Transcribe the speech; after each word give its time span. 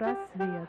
Психпросвет. 0.00 0.66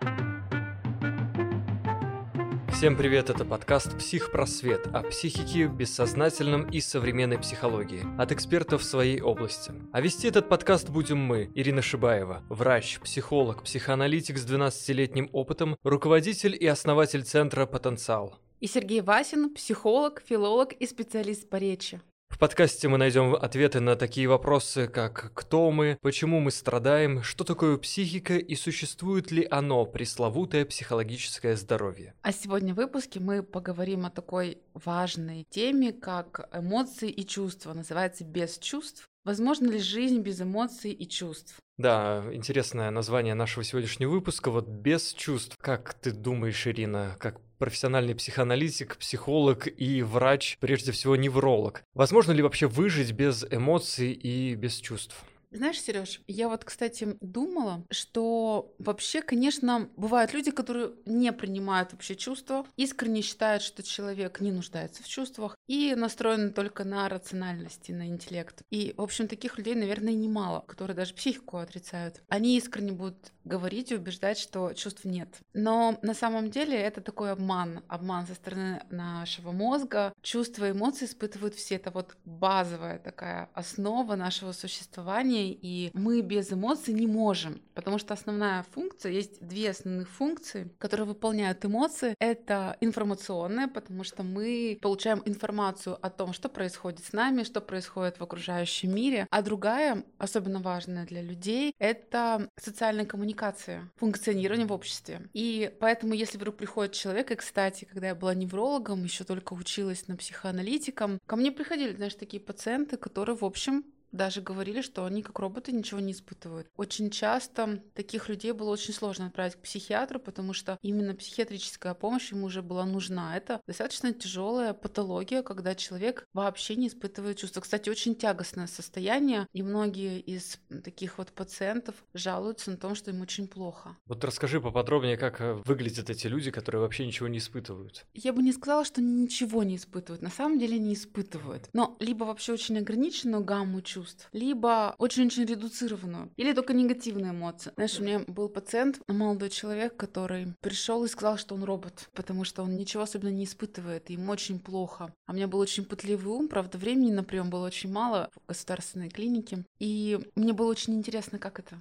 Всем 2.74 2.98
привет, 2.98 3.30
это 3.30 3.46
подкаст 3.46 3.98
«Психпросвет» 3.98 4.88
о 4.88 5.04
психике, 5.04 5.68
бессознательном 5.68 6.70
и 6.70 6.82
современной 6.82 7.40
психологии 7.40 8.04
от 8.22 8.34
экспертов 8.34 8.82
в 8.82 8.84
своей 8.84 9.22
области. 9.22 9.72
А 9.94 10.02
вести 10.02 10.28
этот 10.28 10.50
подкаст 10.50 10.90
будем 10.90 11.20
мы, 11.20 11.50
Ирина 11.56 11.82
Шибаева, 11.82 12.44
врач, 12.50 13.00
психолог, 13.00 13.64
психоаналитик 13.64 14.38
с 14.38 14.46
12-летним 14.46 15.30
опытом, 15.32 15.78
руководитель 15.84 16.58
и 16.60 16.68
основатель 16.68 17.24
центра 17.24 17.66
«Потенциал». 17.66 18.38
И 18.60 18.68
Сергей 18.68 19.00
Васин, 19.00 19.54
психолог, 19.54 20.22
филолог 20.28 20.74
и 20.74 20.86
специалист 20.86 21.50
по 21.50 21.56
речи. 21.56 22.02
В 22.32 22.40
подкасте 22.40 22.88
мы 22.88 22.98
найдем 22.98 23.36
ответы 23.36 23.82
на 23.82 23.96
такие 23.96 24.28
вопросы, 24.28 24.88
как 24.88 25.32
кто 25.36 25.70
мы, 25.70 26.00
почему 26.02 26.40
мы 26.40 26.50
страдаем, 26.50 27.22
что 27.22 27.44
такое 27.44 27.78
психика 27.78 28.38
и 28.38 28.56
существует 28.56 29.32
ли 29.32 29.46
оно, 29.52 29.86
пресловутое 29.86 30.66
психологическое 30.66 31.56
здоровье. 31.56 32.16
А 32.24 32.32
сегодня 32.32 32.74
в 32.74 32.78
выпуске 32.78 33.20
мы 33.20 33.44
поговорим 33.44 34.06
о 34.06 34.10
такой 34.10 34.60
важной 34.74 35.46
теме, 35.50 35.92
как 35.92 36.50
эмоции 36.54 37.10
и 37.10 37.28
чувства. 37.28 37.74
Называется 37.74 38.24
«Без 38.24 38.58
чувств». 38.58 39.08
Возможно 39.24 39.68
ли 39.70 39.78
жизнь 39.78 40.22
без 40.22 40.42
эмоций 40.42 40.92
и 40.92 41.08
чувств? 41.08 41.58
Да, 41.78 42.24
интересное 42.32 42.90
название 42.90 43.36
нашего 43.36 43.64
сегодняшнего 43.64 44.10
выпуска. 44.10 44.50
Вот 44.50 44.68
без 44.68 45.14
чувств. 45.14 45.58
Как 45.60 45.94
ты 45.94 46.12
думаешь, 46.12 46.66
Ирина, 46.66 47.16
как 47.20 47.40
профессиональный 47.62 48.16
психоаналитик, 48.16 48.98
психолог 48.98 49.68
и 49.68 50.02
врач, 50.02 50.58
прежде 50.60 50.92
всего 50.92 51.16
невролог. 51.16 51.84
Возможно 51.94 52.32
ли 52.32 52.42
вообще 52.42 52.66
выжить 52.66 53.12
без 53.12 53.46
эмоций 53.52 54.12
и 54.12 54.56
без 54.56 54.78
чувств? 54.78 55.16
Знаешь, 55.54 55.82
Сереж, 55.82 56.22
я 56.28 56.48
вот, 56.48 56.64
кстати, 56.64 57.18
думала, 57.20 57.86
что 57.92 58.74
вообще, 58.80 59.22
конечно, 59.22 59.90
бывают 59.98 60.34
люди, 60.34 60.50
которые 60.50 60.94
не 61.06 61.34
принимают 61.34 61.92
вообще 61.92 62.16
чувства, 62.16 62.66
искренне 62.78 63.22
считают, 63.22 63.62
что 63.62 63.84
человек 63.84 64.40
не 64.40 64.54
нуждается 64.54 65.04
в 65.04 65.10
чувствах 65.10 65.58
и 65.68 65.94
настроены 65.94 66.52
только 66.52 66.86
на 66.86 67.10
рациональность 67.10 67.90
на 67.90 68.08
интеллект. 68.08 68.62
И, 68.70 68.94
в 68.96 69.02
общем, 69.02 69.28
таких 69.28 69.58
людей, 69.58 69.76
наверное, 69.76 70.14
немало, 70.14 70.64
которые 70.68 70.96
даже 70.96 71.14
психику 71.14 71.58
отрицают. 71.58 72.24
Они 72.30 72.56
искренне 72.56 72.94
будут 72.94 73.34
говорить 73.44 73.92
и 73.92 73.96
убеждать, 73.96 74.38
что 74.38 74.74
чувств 74.74 75.06
нет. 75.06 75.28
Но 75.54 75.98
на 76.02 76.14
самом 76.14 76.50
деле 76.50 76.78
это 76.78 77.02
такой 77.02 77.32
обман, 77.32 77.84
обман 77.88 78.28
со 78.28 78.36
стороны 78.36 78.82
нашего 78.90 79.52
мозга. 79.52 80.14
Чувства 80.22 80.68
и 80.68 80.72
эмоции 80.72 81.06
испытывают 81.06 81.56
все. 81.56 81.76
Это 81.76 81.92
вот 81.92 82.16
базовая 82.26 83.00
такая 83.00 83.50
основа 83.54 84.16
нашего 84.16 84.52
существования, 84.52 85.52
и 85.52 85.92
мы 85.94 86.22
без 86.22 86.52
эмоций 86.52 86.94
не 86.94 87.08
можем, 87.08 87.62
потому 87.74 87.98
что 87.98 88.14
основная 88.14 88.64
функция, 88.72 89.12
есть 89.12 89.46
две 89.46 89.72
основных 89.72 90.10
функции, 90.10 90.72
которые 90.78 91.08
выполняют 91.08 91.66
эмоции. 91.66 92.16
Это 92.20 92.78
информационная, 92.82 93.68
потому 93.68 94.04
что 94.04 94.24
мы 94.24 94.78
получаем 94.82 95.22
информацию 95.26 95.98
о 96.02 96.10
том, 96.10 96.34
что 96.34 96.50
происходит 96.50 97.04
с 97.04 97.14
нами, 97.14 97.44
что 97.44 97.62
происходит 97.62 98.20
в 98.20 98.24
окружающем 98.24 98.94
мире. 98.94 99.28
А 99.30 99.42
другая, 99.42 100.04
особенно 100.18 100.60
важная 100.60 101.06
для 101.06 101.22
людей, 101.22 101.74
это 101.80 102.50
социальная 102.58 103.06
коммуникация 103.06 103.31
коммуникация, 103.32 103.90
функционирование 103.96 104.68
в 104.68 104.72
обществе. 104.72 105.22
И 105.34 105.72
поэтому, 105.80 106.14
если 106.14 106.38
вдруг 106.38 106.58
приходит 106.58 106.94
человек, 106.94 107.32
и, 107.32 107.36
кстати, 107.36 107.86
когда 107.86 108.08
я 108.08 108.16
была 108.16 108.34
неврологом, 108.34 109.04
еще 109.04 109.24
только 109.24 109.54
училась 109.54 110.08
на 110.08 110.16
психоаналитиком, 110.16 111.20
ко 111.26 111.36
мне 111.36 111.52
приходили, 111.52 111.96
знаешь, 111.96 112.16
такие 112.16 112.42
пациенты, 112.42 112.98
которые, 112.98 113.36
в 113.36 113.46
общем, 113.46 113.84
даже 114.12 114.42
говорили, 114.42 114.82
что 114.82 115.06
они 115.06 115.22
как 115.22 115.40
роботы 115.40 115.72
ничего 115.72 116.00
не 116.00 116.12
испытывают. 116.12 116.68
Очень 116.78 117.10
часто 117.10 117.82
таких 117.94 118.30
людей 118.30 118.52
было 118.52 118.70
очень 118.70 118.94
сложно 118.94 119.28
отправить 119.28 119.56
к 119.56 119.62
психиатру, 119.62 120.20
потому 120.20 120.54
что 120.54 120.78
именно 120.82 121.16
психиатрическая 121.16 121.94
помощь 121.94 122.32
ему 122.32 122.48
уже 122.48 122.62
была 122.62 122.86
нужна. 122.86 123.36
Это 123.38 123.62
достаточно 123.68 124.14
тяжелая 124.14 124.74
патология, 124.74 125.44
когда 125.44 125.76
человек 125.76 126.26
вообще 126.34 126.76
не 126.76 126.88
испытывает 126.88 127.38
чувства. 127.38 127.62
Кстати, 127.62 127.90
очень 127.90 128.16
тягостное 128.16 128.68
состояние, 128.68 129.48
и 129.54 129.64
многие 129.64 130.20
из 130.20 130.60
таких 130.84 131.18
вот 131.18 131.32
пациентов 131.32 131.96
жалуются 132.14 132.72
на 132.72 132.78
том, 132.78 132.96
что 132.96 133.12
им 133.12 133.22
очень 133.22 133.48
плохо. 133.48 133.98
Вот 134.06 134.24
расскажи 134.24 134.60
поподробнее, 134.62 135.18
как 135.18 135.42
э, 135.42 135.54
выглядят 135.66 136.10
эти 136.10 136.28
люди, 136.28 136.52
которые 136.52 136.82
вообще 136.82 137.06
ничего 137.06 137.28
не 137.28 137.38
испытывают. 137.38 138.06
Я 138.14 138.34
бы 138.34 138.42
не 138.42 138.54
сказала, 138.54 138.86
что 138.86 139.02
ничего 139.02 139.64
не 139.64 139.76
испытывают. 139.76 140.22
На 140.22 140.30
самом 140.30 140.60
деле 140.60 140.80
не 140.80 140.94
испытывают. 140.94 141.70
Но 141.74 141.96
либо 142.00 142.24
вообще 142.26 142.54
очень 142.54 142.78
ограниченную 142.78 143.44
гамму 143.44 143.82
чувств, 143.82 144.01
чувств, 144.02 144.30
либо 144.34 144.96
очень-очень 144.98 145.46
редуцированную, 145.46 146.32
или 146.38 146.54
только 146.54 146.74
негативные 146.74 147.32
эмоции. 147.32 147.72
Знаешь, 147.76 148.00
у 148.00 148.04
меня 148.04 148.20
был 148.28 148.50
пациент, 148.50 149.00
молодой 149.08 149.50
человек, 149.50 149.96
который 149.96 150.54
пришел 150.62 151.04
и 151.04 151.08
сказал, 151.08 151.38
что 151.38 151.56
он 151.56 151.64
робот, 151.64 152.10
потому 152.14 152.44
что 152.44 152.64
он 152.64 152.76
ничего 152.76 153.04
особенно 153.04 153.30
не 153.30 153.44
испытывает, 153.44 154.10
ему 154.10 154.32
очень 154.32 154.60
плохо. 154.60 155.14
А 155.26 155.32
у 155.32 155.36
меня 155.36 155.48
был 155.48 155.60
очень 155.60 155.86
пытливый 155.86 156.34
ум, 156.34 156.48
правда, 156.48 156.78
времени 156.78 157.12
на 157.12 157.24
прием 157.24 157.50
было 157.50 157.68
очень 157.68 157.92
мало 157.92 158.30
в 158.36 158.48
государственной 158.48 159.10
клинике, 159.10 159.66
и 159.80 160.20
мне 160.36 160.54
было 160.54 160.68
очень 160.68 160.94
интересно, 160.96 161.40
как 161.40 161.60
это 161.60 161.80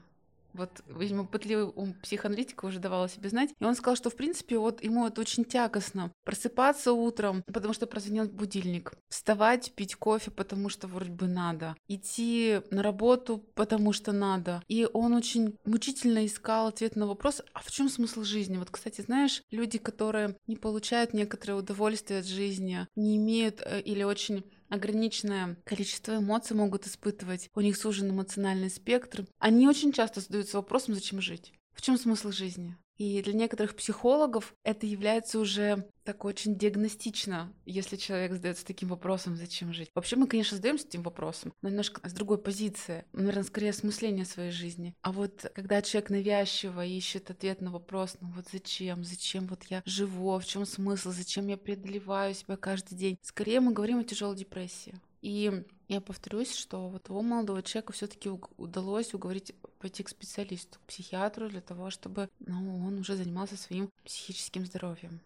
вот, 0.53 0.83
видимо, 0.87 1.27
пытливый 1.27 1.73
ум 1.75 1.95
психоаналитика 2.03 2.67
уже 2.67 2.79
давал 2.79 3.09
себе 3.09 3.29
знать. 3.29 3.51
И 3.59 3.65
он 3.65 3.75
сказал, 3.75 3.97
что, 3.97 4.11
в 4.11 4.17
принципе, 4.17 4.59
вот 4.59 4.83
ему 4.83 5.07
это 5.07 5.21
очень 5.21 5.45
тягостно. 5.45 6.13
Просыпаться 6.25 6.93
утром, 6.93 7.43
потому 7.47 7.75
что 7.75 7.87
прозвенел 7.87 8.27
будильник. 8.27 8.93
Вставать, 9.09 9.73
пить 9.75 9.95
кофе, 9.95 10.31
потому 10.31 10.69
что 10.69 10.87
вроде 10.87 11.11
бы 11.11 11.27
надо. 11.27 11.77
Идти 11.89 12.61
на 12.71 12.83
работу, 12.83 13.39
потому 13.55 13.93
что 13.93 14.13
надо. 14.13 14.63
И 14.69 14.89
он 14.93 15.15
очень 15.15 15.57
мучительно 15.65 16.27
искал 16.27 16.69
ответ 16.69 16.97
на 16.97 17.07
вопрос, 17.07 17.43
а 17.53 17.61
в 17.61 17.71
чем 17.71 17.89
смысл 17.89 18.23
жизни? 18.23 18.57
Вот, 18.57 18.71
кстати, 18.71 19.01
знаешь, 19.01 19.43
люди, 19.51 19.79
которые 19.79 20.37
не 20.47 20.57
получают 20.57 21.15
некоторое 21.15 21.55
удовольствие 21.55 22.21
от 22.21 22.27
жизни, 22.27 22.87
не 22.97 23.17
имеют 23.17 23.63
э, 23.65 23.81
или 23.81 24.03
очень 24.03 24.45
ограниченное 24.71 25.57
количество 25.65 26.17
эмоций 26.17 26.57
могут 26.57 26.87
испытывать, 26.87 27.51
у 27.55 27.61
них 27.61 27.77
сужен 27.77 28.11
эмоциональный 28.11 28.71
спектр, 28.71 29.27
они 29.39 29.69
очень 29.69 29.93
часто 29.93 30.21
задаются 30.21 30.57
вопросом, 30.57 30.95
зачем 30.95 31.21
жить? 31.21 31.53
В 31.75 31.83
чем 31.83 31.99
смысл 31.99 32.31
жизни? 32.31 32.77
И 33.01 33.23
для 33.23 33.33
некоторых 33.33 33.77
психологов 33.77 34.55
это 34.63 34.85
является 34.85 35.39
уже 35.39 35.89
так 36.05 36.27
очень 36.27 36.59
диагностично, 36.59 37.51
если 37.65 37.97
человек 37.97 38.33
задается 38.33 38.67
таким 38.67 38.91
вопросом, 38.91 39.37
зачем 39.37 39.73
жить. 39.73 39.89
Вообще 39.95 40.17
мы, 40.17 40.27
конечно, 40.27 40.59
задаемся 40.59 40.87
этим 40.87 41.03
вопросом, 41.03 41.55
но 41.63 41.71
немножко 41.71 42.07
с 42.07 42.13
другой 42.13 42.37
позиции, 42.37 43.07
наверное, 43.15 43.45
скорее 43.45 43.71
осмысление 43.71 44.27
своей 44.27 44.51
жизни. 44.51 44.95
А 45.01 45.13
вот 45.13 45.51
когда 45.55 45.81
человек 45.81 46.11
навязчиво 46.11 46.85
ищет 46.85 47.31
ответ 47.31 47.63
на 47.63 47.71
вопрос, 47.71 48.19
ну 48.21 48.29
вот 48.37 48.45
зачем, 48.53 49.03
зачем 49.03 49.47
вот 49.47 49.65
я 49.71 49.83
живу, 49.87 50.39
в 50.39 50.45
чем 50.45 50.67
смысл, 50.67 51.11
зачем 51.11 51.47
я 51.47 51.57
преодолеваю 51.57 52.35
себя 52.35 52.59
каждый 52.59 52.97
день, 52.97 53.19
скорее 53.23 53.61
мы 53.61 53.73
говорим 53.73 54.01
о 54.01 54.05
тяжелой 54.05 54.37
депрессии. 54.37 54.95
И 55.23 55.65
я 55.89 56.01
повторюсь, 56.01 56.55
что 56.55 56.89
вот 56.89 57.05
того 57.05 57.23
молодого 57.23 57.63
человека 57.63 57.93
все-таки 57.93 58.31
удалось 58.57 59.13
уговорить 59.13 59.55
пойти 59.81 60.03
к 60.03 60.09
специалисту, 60.09 60.79
к 60.79 60.89
психиатру 60.89 61.49
для 61.49 61.61
того, 61.61 61.91
чтобы 61.91 62.29
ну, 62.39 62.87
он 62.87 62.99
уже 62.99 63.17
занимался 63.17 63.57
своим 63.57 63.91
психическим 64.05 64.67
здоровьем. 64.67 65.21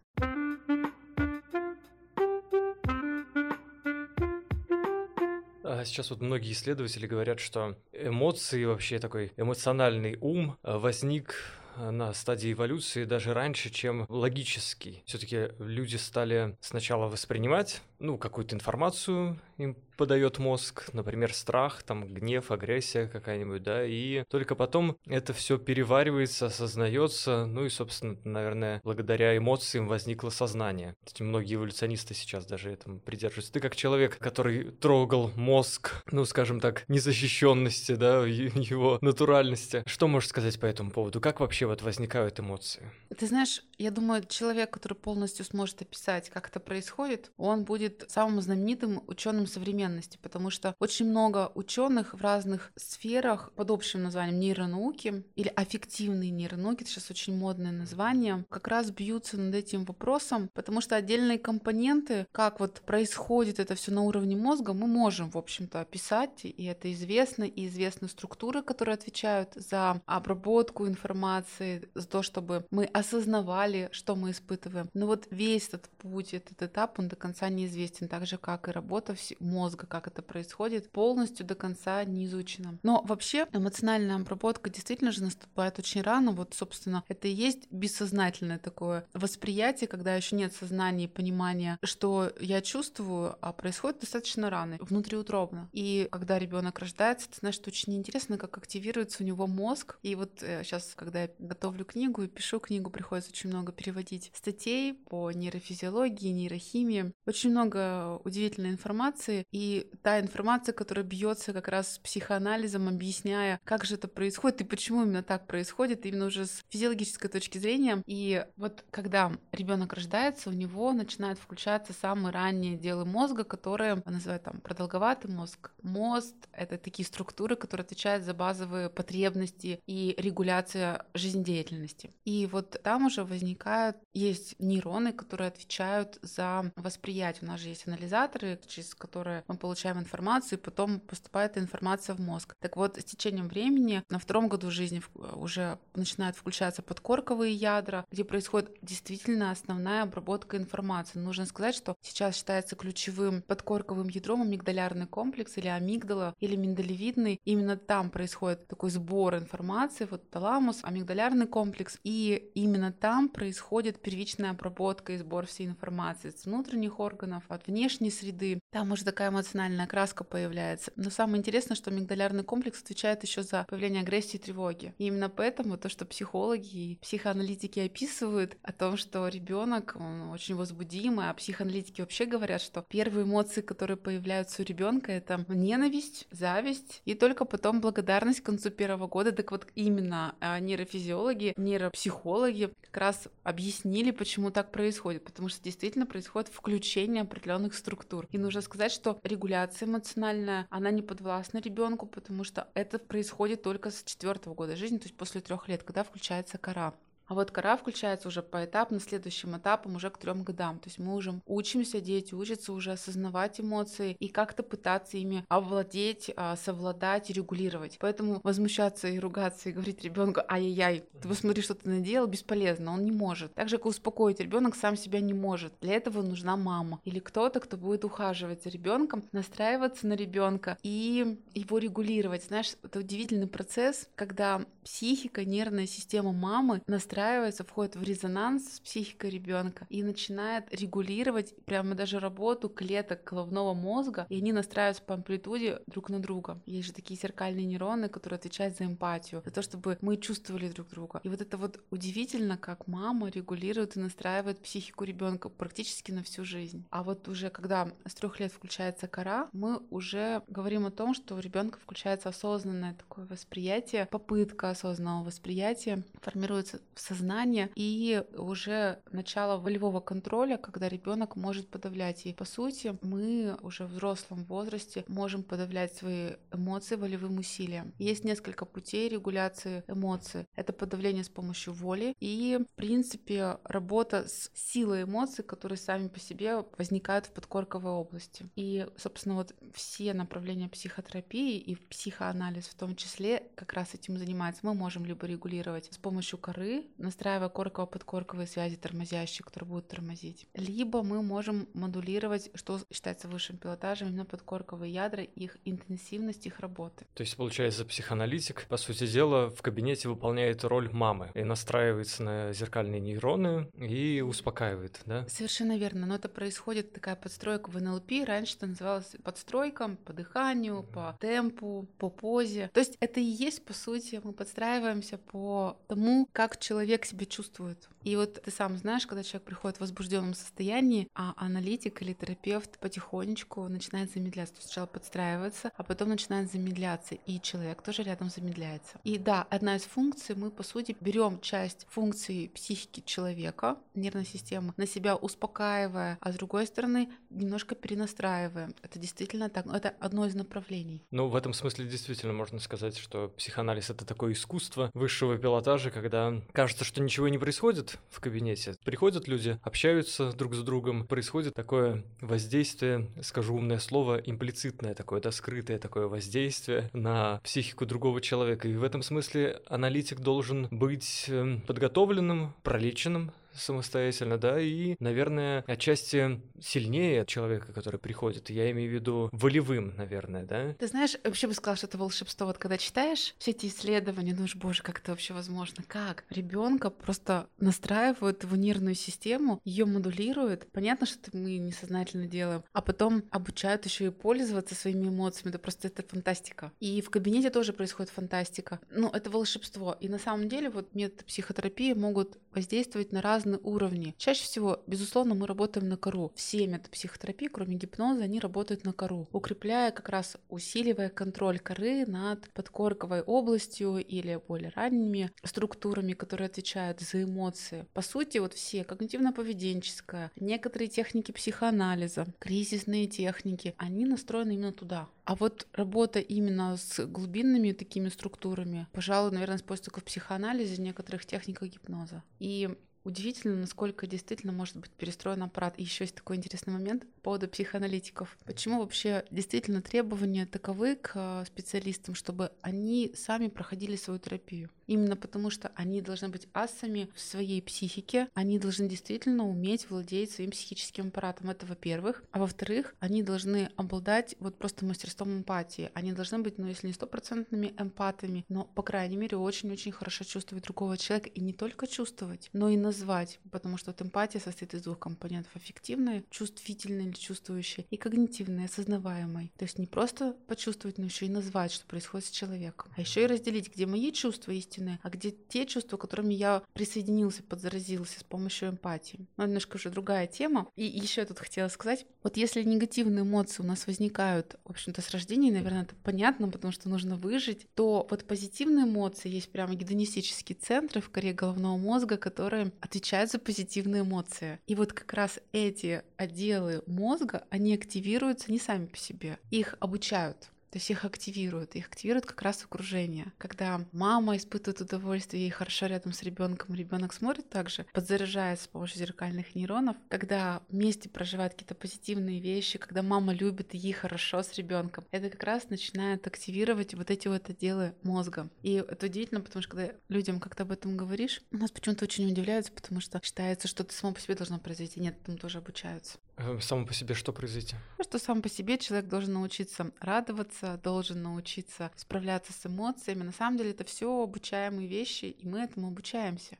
А 5.67 5.85
сейчас 5.85 6.11
вот 6.11 6.21
многие 6.21 6.53
исследователи 6.53 7.07
говорят, 7.07 7.41
что 7.41 7.77
эмоции, 7.93 8.65
вообще 8.65 8.99
такой 8.99 9.33
эмоциональный 9.37 10.17
ум 10.21 10.57
э, 10.63 10.77
возник 10.77 11.35
на 11.77 12.13
стадии 12.13 12.53
эволюции 12.53 13.05
даже 13.05 13.35
раньше, 13.35 13.71
чем 13.71 14.07
логический. 14.09 15.03
Все-таки 15.07 15.49
люди 15.59 15.97
стали 15.97 16.57
сначала 16.61 17.09
воспринимать 17.09 17.83
ну, 18.05 18.19
какую-то 18.19 18.55
информацию 18.55 19.39
им 19.57 19.77
подает 19.97 20.39
мозг, 20.39 20.89
например, 20.93 21.33
страх, 21.33 21.83
там, 21.83 22.13
гнев, 22.13 22.51
агрессия 22.51 23.07
какая-нибудь, 23.07 23.63
да, 23.63 23.85
и 23.87 24.25
только 24.29 24.55
потом 24.55 24.97
это 25.07 25.33
все 25.33 25.59
переваривается, 25.59 26.47
осознается, 26.47 27.47
ну 27.47 27.65
и, 27.65 27.69
собственно, 27.69 28.19
наверное, 28.25 28.81
благодаря 28.85 29.37
эмоциям 29.37 29.87
возникло 29.87 30.31
сознание. 30.31 30.95
Эти 31.07 31.23
многие 31.23 31.55
эволюционисты 31.55 32.15
сейчас 32.15 32.45
даже 32.47 32.73
этому 32.73 32.99
придерживаются. 32.99 33.53
Ты 33.53 33.61
как 33.61 33.77
человек, 33.77 34.19
который 34.19 34.73
трогал 34.73 35.31
мозг, 35.37 36.03
ну, 36.11 36.25
скажем 36.25 36.61
так, 36.61 36.85
незащищенности, 36.89 37.95
да, 37.95 38.25
его 38.27 38.99
натуральности, 39.01 39.85
что 39.87 40.09
можешь 40.09 40.31
сказать 40.31 40.59
по 40.59 40.67
этому 40.67 40.91
поводу? 40.91 41.21
Как 41.21 41.41
вообще 41.41 41.67
вот 41.67 41.83
возникают 41.83 42.41
эмоции? 42.41 42.91
Ты 43.17 43.27
знаешь, 43.27 43.63
я 43.79 43.91
думаю, 43.91 44.25
человек, 44.29 44.71
который 44.71 44.95
полностью 44.95 45.45
сможет 45.45 45.83
описать, 45.83 46.31
как 46.31 46.49
это 46.49 46.59
происходит, 46.59 47.31
он 47.37 47.65
будет 47.65 47.94
будет 47.95 48.11
самым 48.11 48.41
знаменитым 48.41 49.03
ученым 49.07 49.47
современности, 49.47 50.19
потому 50.23 50.51
что 50.51 50.75
очень 50.79 51.09
много 51.09 51.51
ученых 51.55 52.15
в 52.15 52.21
разных 52.21 52.73
сферах 52.77 53.53
под 53.55 53.71
общим 53.71 54.03
названием 54.03 54.41
нейронауки 54.41 55.25
или 55.37 55.53
аффективные 55.55 56.31
нейронауки, 56.31 56.83
это 56.83 56.91
сейчас 56.91 57.11
очень 57.11 57.37
модное 57.37 57.73
название, 57.73 58.45
как 58.51 58.69
раз 58.69 58.91
бьются 58.91 59.39
над 59.39 59.55
этим 59.55 59.85
вопросом, 59.85 60.51
потому 60.55 60.81
что 60.81 60.97
отдельные 60.97 61.39
компоненты, 61.39 62.27
как 62.33 62.61
вот 62.61 62.81
происходит 62.81 63.61
это 63.61 63.75
все 63.75 63.93
на 63.93 64.03
уровне 64.03 64.37
мозга, 64.37 64.73
мы 64.73 64.87
можем, 64.87 65.31
в 65.31 65.39
общем-то, 65.39 65.81
описать, 65.81 66.45
и 66.45 66.65
это 66.65 66.93
известно, 66.93 67.45
и 67.45 67.67
известны 67.67 68.09
структуры, 68.09 68.63
которые 68.63 68.95
отвечают 68.95 69.53
за 69.55 70.01
обработку 70.07 70.87
информации, 70.87 71.89
за 71.95 72.07
то, 72.07 72.23
чтобы 72.23 72.67
мы 72.71 72.85
осознавали, 72.87 73.89
что 73.93 74.17
мы 74.17 74.31
испытываем. 74.31 74.91
Но 74.95 75.07
вот 75.07 75.27
весь 75.31 75.69
этот 75.69 75.89
путь, 75.91 76.35
этот 76.35 76.63
этап, 76.63 76.99
он 76.99 77.09
до 77.09 77.17
конца 77.17 77.49
неизвестен, 77.49 77.74
так 78.09 78.27
же, 78.27 78.39
как 78.39 78.69
и 78.69 78.73
работа 78.73 79.17
мозга, 79.41 79.87
как 79.87 80.07
это 80.07 80.23
происходит, 80.23 80.91
полностью 80.91 81.47
до 81.47 81.55
конца 81.55 82.05
не 82.05 82.27
изучено. 82.27 82.79
Но 82.83 83.03
вообще 83.03 83.47
эмоциональная 83.53 84.17
обработка 84.17 84.71
действительно 84.71 85.13
же 85.13 85.23
наступает 85.23 85.79
очень 85.79 86.03
рано. 86.03 86.33
Вот, 86.33 86.55
собственно, 86.55 87.05
это 87.09 87.29
и 87.29 87.33
есть 87.33 87.71
бессознательное 87.71 88.59
такое 88.59 89.07
восприятие, 89.15 89.89
когда 89.89 90.15
еще 90.15 90.37
нет 90.37 90.53
сознания 90.55 91.05
и 91.05 91.09
понимания, 91.09 91.79
что 91.83 92.33
я 92.41 92.61
чувствую, 92.61 93.37
а 93.41 93.53
происходит 93.53 94.01
достаточно 94.01 94.51
рано, 94.51 94.77
внутриутробно. 94.81 95.69
И 95.73 96.09
когда 96.11 96.39
ребенок 96.39 96.79
рождается, 96.79 97.29
ты 97.29 97.39
знаешь, 97.41 97.61
очень 97.67 97.97
интересно, 97.97 98.39
как 98.39 98.59
активируется 98.59 99.23
у 99.23 99.27
него 99.27 99.47
мозг. 99.47 99.97
И 100.03 100.15
вот 100.15 100.33
сейчас, 100.41 100.93
э, 100.93 100.97
когда 100.97 101.23
я 101.23 101.31
готовлю 101.39 101.85
книгу 101.85 102.23
и 102.23 102.29
пишу 102.29 102.61
книгу, 102.61 102.91
приходится 102.91 103.31
очень 103.31 103.51
много 103.51 103.73
переводить 103.73 104.31
статей 104.35 104.95
по 104.95 105.31
нейрофизиологии, 105.31 106.29
нейрохимии. 106.29 107.13
Очень 107.27 107.51
много 107.51 107.64
удивительной 107.69 108.71
информации. 108.71 109.47
И 109.53 109.91
та 110.03 110.21
информация, 110.21 110.73
которая 110.73 111.05
бьется 111.05 111.53
как 111.53 111.69
раз 111.69 111.95
с 111.95 111.99
психоанализом, 111.99 112.89
объясняя, 112.89 113.61
как 113.65 113.85
же 113.85 113.95
это 113.95 114.09
происходит 114.09 114.61
и 114.61 114.65
почему 114.65 115.03
именно 115.03 115.23
так 115.23 115.47
происходит, 115.47 116.07
именно 116.07 116.27
уже 116.27 116.47
с 116.47 116.63
физиологической 116.69 117.31
точки 117.31 117.59
зрения. 117.59 118.03
И 118.07 118.45
вот 118.57 118.85
когда 118.91 119.33
ребенок 119.53 119.93
рождается, 119.93 120.51
у 120.51 120.53
него 120.53 120.93
начинают 120.93 121.39
включаться 121.39 121.93
самые 121.93 122.33
ранние 122.33 122.77
делы 122.77 123.05
мозга, 123.05 123.45
которые 123.45 124.03
называют 124.07 124.45
там 124.45 124.61
продолговатый 124.61 125.31
мозг. 125.31 125.71
Мост— 125.83 126.37
это 126.53 126.79
такие 126.79 127.07
структуры, 127.07 127.57
которые 127.57 127.85
отвечают 127.85 128.25
за 128.25 128.35
базовые 128.35 128.91
потребности 128.91 129.81
и 129.87 130.15
регуляция 130.19 131.05
жизнедеятельности. 131.15 132.11
И 132.25 132.47
вот 132.47 132.81
там 132.83 133.07
уже 133.07 133.25
возникают, 133.25 133.97
есть 134.13 134.57
нейроны, 134.59 135.13
которые 135.13 135.49
отвечают 135.49 136.19
за 136.23 136.73
восприятие. 136.77 137.43
У 137.43 137.47
нас 137.47 137.54
же 137.57 137.69
есть 137.69 137.87
анализаторы, 137.87 138.59
через 138.67 138.95
которые 138.95 139.45
мы 139.49 139.57
получаем 139.57 139.99
информацию, 139.99 140.59
и 140.59 140.63
потом 140.63 141.01
поступает 141.01 141.57
информация 141.59 142.15
в 142.15 142.21
мозг. 142.21 142.55
Так 142.61 142.77
вот, 142.77 142.97
с 142.97 143.05
течением 143.05 143.49
времени, 143.49 144.03
на 144.09 144.19
втором 144.19 144.49
году 144.49 144.71
жизни 144.71 145.03
уже 145.35 145.79
начинают 145.95 146.37
включаться 146.37 146.83
подкорковые 146.83 147.53
ядра, 147.53 148.05
где 148.11 148.25
происходит 148.25 148.71
действительно 148.83 149.51
основная 149.51 150.03
обработка 150.03 150.57
информации. 150.57 151.19
Нужно 151.19 151.47
сказать, 151.47 151.75
что 151.75 151.97
сейчас 152.03 152.37
считается 152.37 152.77
ключевым 152.77 153.43
подкорковым 153.43 154.09
ядром 154.09 154.43
амигдалярный 154.43 155.07
комплекс 155.07 155.57
или 155.57 155.69
амигдала, 155.69 156.35
или 156.41 156.57
миндалевидный. 156.57 157.41
Именно 157.45 157.77
там 157.77 158.11
происходит 158.11 158.67
такой 158.67 158.91
сбор 158.91 159.37
информации, 159.37 160.07
вот 160.11 160.29
таламус, 160.31 160.81
амигдалярный 160.83 161.47
комплекс, 161.47 161.99
и 162.05 162.51
именно 162.55 162.93
там 162.93 163.29
происходит 163.29 164.01
первичная 164.01 164.51
обработка 164.51 165.13
и 165.13 165.19
сбор 165.19 165.47
всей 165.47 165.67
информации 165.67 166.31
с 166.31 166.45
внутренних 166.45 167.01
органов, 167.01 167.44
от 167.49 167.67
внешней 167.67 168.11
среды. 168.11 168.61
Там 168.71 168.93
уже 168.93 169.05
такая 169.05 169.31
эмоциональная 169.31 169.87
краска 169.87 170.25
появляется. 170.25 170.93
Но 170.97 171.11
самое 171.11 171.39
интересное, 171.39 171.75
что 171.75 171.91
амигдалярный 171.91 172.45
комплекс 172.45 172.83
отвечает 172.83 173.23
еще 173.23 173.43
за 173.43 173.65
появление 173.69 174.03
агрессии 174.03 174.37
и 174.37 174.41
тревоги. 174.41 174.95
И 174.99 175.07
именно 175.07 175.29
поэтому 175.29 175.77
то, 175.77 175.89
что 175.89 176.05
психологи 176.05 176.77
и 176.77 176.99
психоаналитики 177.01 177.81
описывают 177.81 178.57
о 178.63 178.73
том, 178.73 178.97
что 178.97 179.29
ребенок 179.29 179.97
очень 180.33 180.55
возбудимый, 180.55 181.29
а 181.29 181.35
психоаналитики 181.35 182.01
вообще 182.01 182.27
говорят, 182.27 182.63
что 182.63 182.85
первые 182.89 183.25
эмоции, 183.25 183.61
которые 183.61 183.97
появляются 183.97 184.63
у 184.63 184.65
ребенка, 184.65 185.13
это 185.13 185.45
ненависть, 185.49 186.27
зависть 186.31 187.03
и 187.05 187.15
только 187.15 187.45
потом 187.45 187.81
благодарность 187.81 188.41
к 188.41 188.47
концу 188.47 188.71
первого 188.71 189.07
года. 189.07 189.33
Так 189.33 189.51
вот 189.51 189.67
именно 189.75 190.35
а, 190.41 190.59
нейрофизиологи, 190.61 191.55
нейропсихологи 191.57 192.73
как 192.83 192.97
раз 192.97 193.29
объяснили, 193.43 194.11
почему 194.11 194.51
так 194.51 194.73
происходит, 194.73 195.25
потому 195.25 195.49
что 195.49 195.63
действительно 195.63 196.07
происходит 196.07 196.49
включение 196.49 197.25
определенных 197.35 197.75
структур. 197.75 198.27
И 198.31 198.39
нужно 198.39 198.61
сказать, 198.61 198.93
что 198.93 199.21
регуляция 199.25 199.87
эмоциональная, 199.87 200.67
она 200.71 200.91
не 200.91 201.03
подвластна 201.03 201.59
ребенку, 201.59 202.07
потому 202.07 202.45
что 202.45 202.69
это 202.75 202.99
происходит 202.99 203.63
только 203.63 203.91
с 203.91 204.03
четвертого 204.05 204.55
года 204.55 204.77
жизни, 204.77 204.99
то 204.99 205.05
есть 205.05 205.17
после 205.17 205.41
трех 205.41 205.69
лет, 205.69 205.83
когда 205.83 206.05
включается 206.05 206.59
кора. 206.59 206.95
А 207.27 207.35
вот 207.35 207.51
кора 207.51 207.77
включается 207.77 208.29
уже 208.29 208.43
поэтапно, 208.43 209.01
следующим 209.01 209.57
этапом 209.57 209.97
уже 209.97 210.11
к 210.11 210.19
трем 210.19 210.43
годам. 210.43 210.79
То 210.79 210.89
есть 210.89 210.99
мы 210.99 211.15
уже 211.15 211.41
учимся, 211.47 212.01
дети 212.01 212.35
учатся 212.35 212.73
уже 212.73 212.93
осознавать 212.93 213.61
эмоции 213.61 214.17
и 214.19 214.29
как-то 214.29 214.63
пытаться 214.63 215.17
ими 215.17 215.45
овладеть, 215.49 216.31
а, 216.37 216.57
совладать, 216.57 217.31
регулировать. 217.31 217.97
Поэтому 218.01 218.41
возмущаться 218.43 219.09
и 219.09 219.19
ругаться 219.19 219.69
и 219.69 219.73
говорить 219.73 220.03
ребенку, 220.03 220.41
ай-яй-яй, 220.49 221.05
ты 221.23 221.29
посмотри, 221.29 221.63
что 221.63 221.75
ты 221.75 221.89
наделал, 221.89 222.27
бесполезно, 222.27 222.93
он 222.93 223.05
не 223.05 223.13
может. 223.13 223.55
Так 223.55 223.69
же, 223.69 223.79
как 223.79 223.87
успокоить 223.87 224.41
ребенок 224.41 224.77
сам 224.77 224.97
себя 224.97 225.21
не 225.21 225.35
может. 225.35 225.73
Для 225.81 225.95
этого 225.95 226.23
нужна 226.23 226.57
мама 226.57 227.01
или 227.05 227.19
кто-то, 227.19 227.61
кто 227.61 227.77
будет 227.77 228.05
ухаживать 228.05 228.63
за 228.63 228.71
ребенком, 228.71 229.25
настраиваться 229.33 230.07
на 230.07 230.15
ребенка 230.15 230.77
и 230.83 231.39
его 231.55 231.79
регулировать. 231.79 232.45
Знаешь, 232.45 232.75
это 232.83 232.99
удивительный 232.99 233.47
процесс, 233.47 234.09
когда 234.15 234.63
психика, 234.85 235.45
нервная 235.45 235.87
система 235.87 236.33
мамы 236.33 236.83
настраивается 236.87 237.14
настраивается, 237.15 237.65
входит 237.65 237.97
в 237.97 238.03
резонанс 238.03 238.75
с 238.75 238.81
психикой 238.81 239.31
ребенка 239.31 239.87
и 239.89 240.03
начинает 240.03 240.65
регулировать 240.75 241.55
прямо 241.65 241.95
даже 241.95 242.19
работу 242.19 242.69
клеток 242.69 243.23
головного 243.25 243.73
мозга, 243.73 244.27
и 244.29 244.39
они 244.39 244.53
настраиваются 244.53 245.03
по 245.03 245.15
амплитуде 245.15 245.81
друг 245.87 246.11
на 246.11 246.19
друга. 246.19 246.61
Есть 246.67 246.89
же 246.89 246.93
такие 246.93 247.19
зеркальные 247.19 247.67
нейроны, 247.67 248.09
которые 248.09 248.39
отвечают 248.39 248.77
за 248.77 248.85
эмпатию, 248.85 249.43
за 249.45 249.53
то, 249.53 249.63
чтобы 249.63 249.97
мы 250.01 250.17
чувствовали 250.17 250.69
друг 250.69 250.89
друга. 250.89 251.21
И 251.23 251.29
вот 251.29 251.41
это 251.41 251.57
вот 251.57 251.81
удивительно, 251.91 252.59
как 252.59 252.89
мама 252.89 253.29
регулирует 253.29 253.97
и 253.97 254.01
настраивает 254.01 254.59
психику 254.59 255.05
ребенка 255.05 255.49
практически 255.49 256.11
на 256.11 256.25
всю 256.25 256.45
жизнь. 256.45 256.85
А 256.91 257.05
вот 257.05 257.29
уже 257.29 257.49
когда 257.49 257.93
с 258.07 258.15
трех 258.15 258.41
лет 258.41 258.53
включается 258.53 259.07
кора, 259.07 259.49
мы 259.53 259.81
уже 259.91 260.43
говорим 260.49 260.87
о 260.87 260.91
том, 260.91 261.15
что 261.15 261.37
у 261.37 261.39
ребенка 261.39 261.79
включается 261.79 262.31
осознанное 262.31 262.95
такое 262.95 263.27
восприятие, 263.27 264.07
попытка 264.07 264.71
осознанного 264.71 265.25
восприятия 265.25 266.03
формируется 266.21 266.81
в 266.95 267.04
сознание 267.05 267.71
и 267.75 268.23
уже 268.37 269.01
начало 269.13 269.59
волевого 269.59 270.01
контроля, 270.01 270.57
когда 270.57 270.89
ребенок 270.89 271.37
может 271.37 271.69
подавлять. 271.69 272.27
И 272.27 272.33
по 272.33 272.45
сути 272.45 272.97
мы 273.03 273.57
уже 273.63 273.87
в 273.87 273.91
взрослом 273.91 274.45
возрасте 274.45 275.05
можем 275.09 275.43
подавлять 275.43 275.95
свои 275.95 276.33
эмоции 276.53 276.97
волевым 276.97 277.39
усилием. 277.39 277.93
Есть 277.99 278.25
несколько 278.25 278.65
путей 278.65 279.09
регуляции 279.09 279.85
эмоций. 279.87 280.47
Это 280.55 280.73
подавление 280.73 281.25
с 281.25 281.29
помощью 281.29 281.75
воли 281.75 282.17
и, 282.21 282.59
в 282.61 282.77
принципе, 282.77 283.59
работа 283.65 284.27
с 284.29 284.51
силой 284.55 285.03
эмоций, 285.03 285.45
которые 285.45 285.79
сами 285.79 286.09
по 286.09 286.19
себе 286.19 286.65
возникают 286.79 287.27
в 287.27 287.33
подкорковой 287.33 287.93
области. 287.93 288.49
И, 288.57 288.87
собственно, 288.97 289.37
вот 289.37 289.55
все 289.73 290.15
направления 290.15 290.69
психотерапии 290.69 291.59
и 291.59 291.75
психоанализ 291.75 292.67
в 292.67 292.75
том 292.75 292.97
числе 292.97 293.43
как 293.55 293.73
раз 293.75 293.95
этим 293.95 294.17
занимается. 294.19 294.65
Мы 294.65 294.75
можем 294.75 295.05
либо 295.05 295.27
регулировать 295.27 295.89
с 295.93 295.99
помощью 295.99 296.39
коры, 296.39 296.87
настраивая 296.99 297.49
корково-подкорковые 297.49 298.47
связи 298.47 298.77
тормозящие, 298.77 299.45
которые 299.45 299.69
будут 299.69 299.89
тормозить. 299.89 300.47
Либо 300.55 301.03
мы 301.03 301.23
можем 301.23 301.69
модулировать, 301.75 302.51
что 302.55 302.81
считается 302.93 303.29
высшим 303.29 303.57
пилотажем, 303.57 304.09
именно 304.09 304.25
подкорковые 304.25 304.93
ядра, 304.93 305.23
их 305.23 305.59
интенсивность 305.65 306.47
их 306.47 306.61
работы. 306.61 307.07
То 307.15 307.23
есть, 307.23 307.37
получается, 307.37 307.85
психоаналитик, 307.85 308.67
по 308.69 308.77
сути 308.77 309.07
дела, 309.07 309.51
в 309.51 309.63
кабинете 309.63 310.09
выполняет 310.09 310.65
роль 310.65 310.91
мамы 310.91 311.31
и 311.35 311.43
настраивается 311.45 312.23
на 312.23 312.53
зеркальные 312.53 313.01
нейроны 313.01 313.69
и 313.77 314.21
успокаивает, 314.21 315.01
да? 315.07 315.27
Совершенно 315.29 315.77
верно. 315.77 316.07
Но 316.07 316.17
это 316.17 316.29
происходит 316.29 316.93
такая 316.93 317.17
подстройка 317.17 317.71
в 317.71 317.81
НЛП. 317.81 318.11
Раньше 318.27 318.57
это 318.57 318.67
называлось 318.67 319.17
подстройком 319.23 319.97
по 319.97 320.13
дыханию, 320.13 320.81
mm-hmm. 320.81 320.93
по 320.93 321.19
темпу, 321.21 321.89
по 321.99 322.11
позе. 322.11 322.71
То 322.73 322.81
есть 322.81 322.97
это 323.01 323.21
и 323.21 323.25
есть, 323.25 323.65
по 323.65 323.73
сути, 323.73 324.21
мы 324.23 324.33
подстраиваемся 324.33 325.19
по 325.19 325.79
тому, 325.89 326.29
как 326.33 326.59
человек 326.59 326.84
человек 326.85 327.07
себя 327.07 327.25
чувствует. 327.25 327.89
И 328.03 328.15
вот 328.17 328.43
ты 328.43 328.51
сам 328.51 328.77
знаешь, 328.77 329.07
когда 329.07 329.23
человек 329.23 329.47
приходит 329.47 329.79
в 329.79 329.81
возбужденном 329.81 330.35
состоянии, 330.35 331.09
а 331.15 331.33
аналитик 331.37 332.03
или 332.03 332.13
терапевт 332.13 332.79
потихонечку 332.79 333.67
начинает 333.69 334.13
замедляться. 334.13 334.55
То 334.55 334.59
есть 334.59 334.69
сначала 334.69 334.87
подстраивается, 334.87 335.73
а 335.75 335.83
потом 335.83 336.11
начинает 336.11 336.53
замедляться. 336.53 337.15
И 337.15 337.41
человек 337.41 337.81
тоже 337.81 338.03
рядом 338.03 338.29
замедляется. 338.29 338.99
И 339.03 339.17
да, 339.17 339.47
одна 339.49 339.77
из 339.77 339.85
функций, 339.85 340.35
мы 340.37 340.51
по 340.51 340.63
сути 340.63 340.95
берем 341.01 341.41
часть 341.41 341.87
функций 341.89 342.51
психики 342.55 343.03
человека, 343.07 343.79
нервной 343.95 344.27
системы, 344.27 344.75
на 344.77 344.87
себя 344.87 345.17
успокаивая, 345.17 346.19
а 346.21 346.33
с 346.33 346.37
другой 346.37 346.67
стороны 346.67 347.09
немножко 347.31 347.75
перенастраиваем. 347.75 348.75
Это 348.83 348.99
действительно 348.99 349.49
так, 349.49 349.67
это 349.67 349.95
одно 350.01 350.27
из 350.27 350.35
направлений. 350.35 351.03
Ну, 351.11 351.29
в 351.29 351.37
этом 351.37 351.55
смысле 351.55 351.87
действительно 351.87 352.35
можно 352.35 352.59
сказать, 352.59 352.99
что 352.99 353.29
психоанализ— 353.29 353.89
это 353.91 354.05
такое 354.05 354.35
искусство 354.35 354.91
высшего 354.93 355.39
пилотажа, 355.39 355.91
когда 355.91 356.43
кажется, 356.75 356.85
что 356.93 357.01
ничего 357.01 357.29
не 357.29 357.39
происходит 357.39 357.99
в 358.11 358.19
кабинете. 358.19 358.75
Приходят 358.85 359.29
люди, 359.29 359.61
общаются 359.63 360.33
друг 360.33 360.55
с 360.55 360.63
другом, 360.63 361.07
происходит 361.07 361.55
такое 361.55 362.03
воздействие, 362.21 363.09
скажу 363.23 363.55
умное 363.55 363.79
слово, 363.79 364.17
имплицитное 364.17 364.95
такое, 364.95 365.21
да, 365.21 365.31
скрытое 365.31 365.79
такое 365.79 366.09
воздействие 366.09 366.91
на 366.93 367.41
психику 367.45 367.87
другого 367.87 368.21
человека. 368.21 368.67
И 368.67 368.75
в 368.75 368.83
этом 368.83 369.03
смысле 369.03 369.63
аналитик 369.67 370.19
должен 370.19 370.67
быть 370.73 371.27
эм, 371.29 371.61
подготовленным, 371.61 372.55
пролеченным, 372.65 373.31
самостоятельно, 373.55 374.39
да, 374.39 374.61
и, 374.61 374.97
наверное, 375.01 375.65
отчасти 375.67 376.41
сильнее 376.61 377.25
человека, 377.27 377.73
который 377.73 377.99
приходит. 377.99 378.51
Я 378.51 378.71
имею 378.71 378.91
в 378.91 378.95
виду 378.95 379.29
волевым, 379.33 379.95
наверное, 379.97 380.45
да. 380.45 380.75
Ты 380.75 380.87
знаешь, 380.87 381.17
вообще 381.25 381.47
бы 381.47 381.55
сказала, 381.55 381.77
что 381.77 381.87
это 381.87 381.99
волшебство. 381.99 382.47
Вот 382.47 382.59
когда 382.59 382.79
читаешь 382.79 383.35
все 383.39 383.53
эти 383.53 383.67
исследования, 383.67 384.35
ну 384.37 384.45
уж, 384.45 384.57
боже, 384.57 384.83
как 384.83 385.01
это 385.01 385.13
вообще 385.13 385.35
возможно? 385.35 385.85
Как? 385.87 386.25
Ребенка 386.31 386.91
просто 386.91 387.49
настраивают 387.59 388.45
в 388.45 388.57
нервную 388.57 388.95
систему, 388.95 389.61
ее 389.65 389.85
модулируют. 389.85 390.67
Понятно, 390.73 391.07
что 391.07 391.19
это 391.23 391.37
мы 391.37 391.59
несознательно 391.59 392.27
делаем, 392.27 392.63
а 392.73 392.81
потом 392.81 393.25
обучают 393.31 393.85
еще 393.85 394.07
и 394.07 394.11
пользоваться 394.11 394.75
своими 394.75 395.09
эмоциями. 395.09 395.51
Это 395.51 395.59
просто 395.59 395.89
это 395.89 396.03
фантастика. 396.03 396.73
И 396.81 397.01
в 397.01 397.11
кабинете 397.11 397.51
тоже 397.51 397.73
происходит 397.73 398.11
фантастика. 398.11 398.81
Ну, 398.91 399.09
это 399.09 399.31
волшебство. 399.31 399.97
И 400.01 400.09
на 400.09 400.19
самом 400.19 400.49
деле 400.49 400.71
вот 400.71 400.95
методы 400.95 401.25
психотерапии 401.25 401.93
могут 401.93 402.39
воздействовать 402.55 403.13
на 403.13 403.21
разные 403.21 403.44
разные 403.45 403.61
уровни. 403.63 404.15
Чаще 404.19 404.45
всего, 404.45 404.83
безусловно, 404.87 405.35
мы 405.35 405.47
работаем 405.47 405.89
на 405.89 405.97
кору. 405.97 406.33
Все 406.35 406.67
методы 406.67 406.91
психотерапии, 406.91 407.49
кроме 407.49 407.77
гипноза, 407.77 408.25
они 408.25 408.41
работают 408.41 408.85
на 408.85 408.93
кору, 408.93 409.29
укрепляя 409.33 409.91
как 409.91 410.09
раз, 410.09 410.37
усиливая 410.49 411.09
контроль 411.09 411.59
коры 411.59 412.07
над 412.07 412.49
подкорковой 412.53 413.23
областью 413.23 413.99
или 413.99 414.41
более 414.49 414.71
ранними 414.75 415.31
структурами, 415.43 416.13
которые 416.15 416.47
отвечают 416.47 417.01
за 417.01 417.23
эмоции. 417.23 417.87
По 417.93 418.03
сути, 418.03 418.39
вот 418.39 418.55
все 418.55 418.83
когнитивно-поведенческая, 418.83 420.31
некоторые 420.37 420.89
техники 420.89 421.33
психоанализа, 421.33 422.27
кризисные 422.39 423.07
техники, 423.07 423.75
они 423.79 424.07
настроены 424.07 424.55
именно 424.55 424.73
туда. 424.73 425.09
А 425.25 425.37
вот 425.37 425.67
работа 425.73 426.19
именно 426.21 426.77
с 426.77 427.05
глубинными 427.07 427.73
такими 427.73 428.09
структурами, 428.11 428.87
пожалуй, 428.93 429.33
наверное, 429.33 429.57
используется 429.57 429.91
только 429.91 430.01
в 430.01 430.05
психоанализе, 430.05 430.83
некоторых 430.83 431.25
техниках 431.25 431.71
гипноза. 431.71 432.23
И 432.39 432.69
удивительно, 433.05 433.57
насколько 433.57 434.07
действительно 434.07 434.53
может 434.53 434.77
быть 434.77 434.91
перестроен 434.91 435.43
аппарат. 435.43 435.75
И 435.79 435.83
еще 435.83 436.05
есть 436.05 436.15
такой 436.15 436.37
интересный 436.37 436.73
момент 436.73 437.07
по 437.17 437.21
поводу 437.21 437.49
психоаналитиков. 437.49 438.37
Почему 438.45 438.81
вообще 438.81 439.25
действительно 439.31 439.83
требования 439.83 440.47
таковы 440.47 440.97
к 440.97 441.13
э, 441.15 441.45
специалистам, 441.47 442.15
чтобы 442.15 442.51
они 442.63 443.13
сами 443.15 443.49
проходили 443.49 443.97
свою 443.97 444.19
терапию? 444.19 444.71
Именно 444.87 445.17
потому, 445.17 445.51
что 445.51 445.73
они 445.75 446.01
должны 446.01 446.29
быть 446.29 446.49
асами 446.53 447.09
в 447.15 447.21
своей 447.21 447.63
психике, 447.63 448.29
они 448.35 448.59
должны 448.59 448.89
действительно 448.89 449.49
уметь 449.49 449.89
владеть 449.91 450.33
своим 450.33 450.51
психическим 450.51 451.09
аппаратом. 451.09 451.51
Это 451.51 451.67
во-первых. 451.67 452.23
А 452.31 452.39
во-вторых, 452.39 452.95
они 453.01 453.23
должны 453.23 453.71
обладать 453.77 454.37
вот 454.39 454.59
просто 454.59 454.85
мастерством 454.85 455.39
эмпатии. 455.39 455.91
Они 455.95 456.13
должны 456.13 456.39
быть, 456.41 456.59
ну, 456.59 456.67
если 456.67 456.87
не 456.87 456.93
стопроцентными 456.93 457.75
эмпатами, 457.79 458.45
но, 458.49 458.65
по 458.65 458.83
крайней 458.83 459.17
мере, 459.17 459.37
очень-очень 459.37 459.93
хорошо 459.93 460.25
чувствовать 460.25 460.65
другого 460.65 460.97
человека. 460.99 461.29
И 461.31 461.41
не 461.41 461.53
только 461.53 461.87
чувствовать, 461.87 462.51
но 462.53 462.69
и 462.69 462.77
назвать. 462.77 463.41
Потому 463.51 463.77
что 463.77 463.91
вот 463.91 464.03
эмпатия 464.03 464.41
состоит 464.41 464.75
из 464.75 464.83
двух 464.83 464.99
компонентов. 464.99 465.55
Аффективная, 465.57 466.25
чувствительная 466.31 467.07
или 467.07 467.15
чувствующая, 467.15 467.87
и 467.91 467.97
когнитивная, 467.97 468.67
осознаваемая. 468.67 469.51
То 469.57 469.65
есть 469.65 469.79
не 469.79 469.87
просто 469.87 470.37
почувствовать, 470.47 470.99
но 470.99 471.05
еще 471.05 471.27
и 471.27 471.31
назвать, 471.31 471.73
что 471.73 471.87
происходит 471.87 472.27
с 472.27 472.31
человеком. 472.31 472.93
А 472.97 473.01
еще 473.01 473.25
и 473.25 473.27
разделить, 473.27 473.73
где 473.73 473.87
мои 473.87 474.13
чувства 474.13 474.53
есть 474.53 474.74
истинные, 474.75 474.99
а 475.03 475.11
где 475.11 475.31
те 475.31 475.67
чувства, 475.67 475.97
которыми 475.97 476.35
я 476.35 476.63
присоединился, 476.73 477.43
подзаразился 477.43 478.21
с 478.21 478.25
помощью 478.25 478.71
эмпатии. 478.71 479.27
Но 479.37 479.45
немножко 479.45 479.77
уже 479.77 479.91
другая 479.91 480.27
тема. 480.27 480.69
И 480.77 480.85
еще 480.85 481.23
я 481.23 481.27
тут 481.27 481.39
хотела 481.39 481.69
сказать, 481.69 482.07
вот 482.23 482.37
если 482.37 482.63
негативные 482.63 483.23
эмоции 483.23 483.63
у 483.63 483.67
нас 483.67 483.87
возникают, 483.87 484.57
в 484.65 484.71
общем-то, 484.71 485.03
с 485.03 485.11
рождения, 485.11 485.53
наверное, 485.53 485.83
это 485.83 485.95
понятно, 486.03 486.49
потому 486.49 486.73
что 486.73 486.89
нужно 486.89 487.17
выжить, 487.17 487.67
то 487.75 488.07
вот 488.11 488.25
позитивные 488.25 488.85
эмоции 488.85 489.29
есть 489.29 489.51
прямо 489.51 489.75
гедонистические 489.75 490.57
центры 490.57 491.01
в 491.01 491.11
коре 491.11 491.33
головного 491.33 491.77
мозга, 491.77 492.17
которые 492.17 492.73
отвечают 492.81 493.31
за 493.31 493.39
позитивные 493.39 494.03
эмоции. 494.03 494.59
И 494.67 494.75
вот 494.75 494.93
как 494.93 495.13
раз 495.13 495.39
эти 495.53 496.03
отделы 496.17 496.83
мозга, 496.87 497.45
они 497.51 497.75
активируются 497.75 498.51
не 498.51 498.59
сами 498.59 498.87
по 498.87 498.97
себе, 498.97 499.39
их 499.51 499.77
обучают. 499.81 500.51
То 500.75 500.79
есть 500.79 500.91
их 500.91 501.05
активируют. 501.05 501.77
Их 501.77 501.87
активируют 501.87 502.27
как 502.27 502.43
раз 502.43 502.65
окружение. 502.65 503.33
Когда 503.39 503.87
мама 503.93 504.37
испытывает 504.37 504.81
удовольствие, 504.81 505.45
ей 505.45 505.51
хорошо 505.51 505.87
рядом 505.87 506.13
с 506.13 506.25
ребенком, 506.25 506.75
ребенок 506.75 507.13
смотрит 507.13 507.49
также, 507.49 507.87
подзаряжается 507.93 508.65
с 508.65 508.67
помощью 508.67 508.99
зеркальных 508.99 509.55
нейронов. 509.55 509.97
Когда 510.09 510.63
вместе 510.71 511.09
проживают 511.09 511.53
какие-то 511.53 511.77
позитивные 511.77 512.41
вещи, 512.41 512.81
когда 512.81 513.03
мама 513.03 513.33
любит 513.33 513.73
и 513.73 513.79
ей 513.79 513.93
хорошо 513.93 514.43
с 514.43 514.53
ребенком, 514.55 515.07
это 515.13 515.31
как 515.31 515.45
раз 515.45 515.71
начинает 515.71 516.27
активировать 516.27 516.93
вот 516.95 517.09
эти 517.09 517.29
вот 517.29 517.49
отделы 517.49 517.95
мозга. 518.03 518.51
И 518.65 518.73
это 518.73 519.07
удивительно, 519.07 519.43
потому 519.43 519.63
что 519.63 519.77
когда 519.77 519.93
людям 520.09 520.41
как-то 520.41 520.65
об 520.65 520.73
этом 520.73 520.97
говоришь, 520.97 521.41
у 521.53 521.57
нас 521.57 521.71
почему-то 521.71 522.05
очень 522.07 522.29
удивляются, 522.29 522.73
потому 522.73 523.01
что 523.01 523.21
считается, 523.23 523.69
что 523.69 523.85
это 523.85 523.95
само 523.95 524.13
по 524.13 524.21
себе 524.21 524.35
должно 524.35 524.59
произойти. 524.59 524.99
Нет, 524.99 525.23
там 525.23 525.39
тоже 525.39 525.59
обучаются. 525.59 526.19
Э, 526.37 526.59
само 526.61 526.85
по 526.85 526.93
себе 526.93 527.15
что 527.15 527.33
произойти? 527.33 527.77
Что 528.01 528.19
сам 528.19 528.43
по 528.43 528.49
себе 528.49 528.77
человек 528.79 529.09
должен 529.09 529.35
научиться 529.35 529.93
радоваться, 530.01 530.81
должен 530.83 531.23
научиться 531.23 531.91
справляться 531.97 532.53
с 532.53 532.67
эмоциями. 532.67 533.23
На 533.23 533.33
самом 533.33 533.57
деле 533.57 533.71
это 533.71 533.85
все 533.85 534.23
обучаемые 534.23 534.89
вещи, 534.89 535.27
и 535.27 535.47
мы 535.47 535.61
этому 535.61 535.89
обучаемся. 535.89 536.59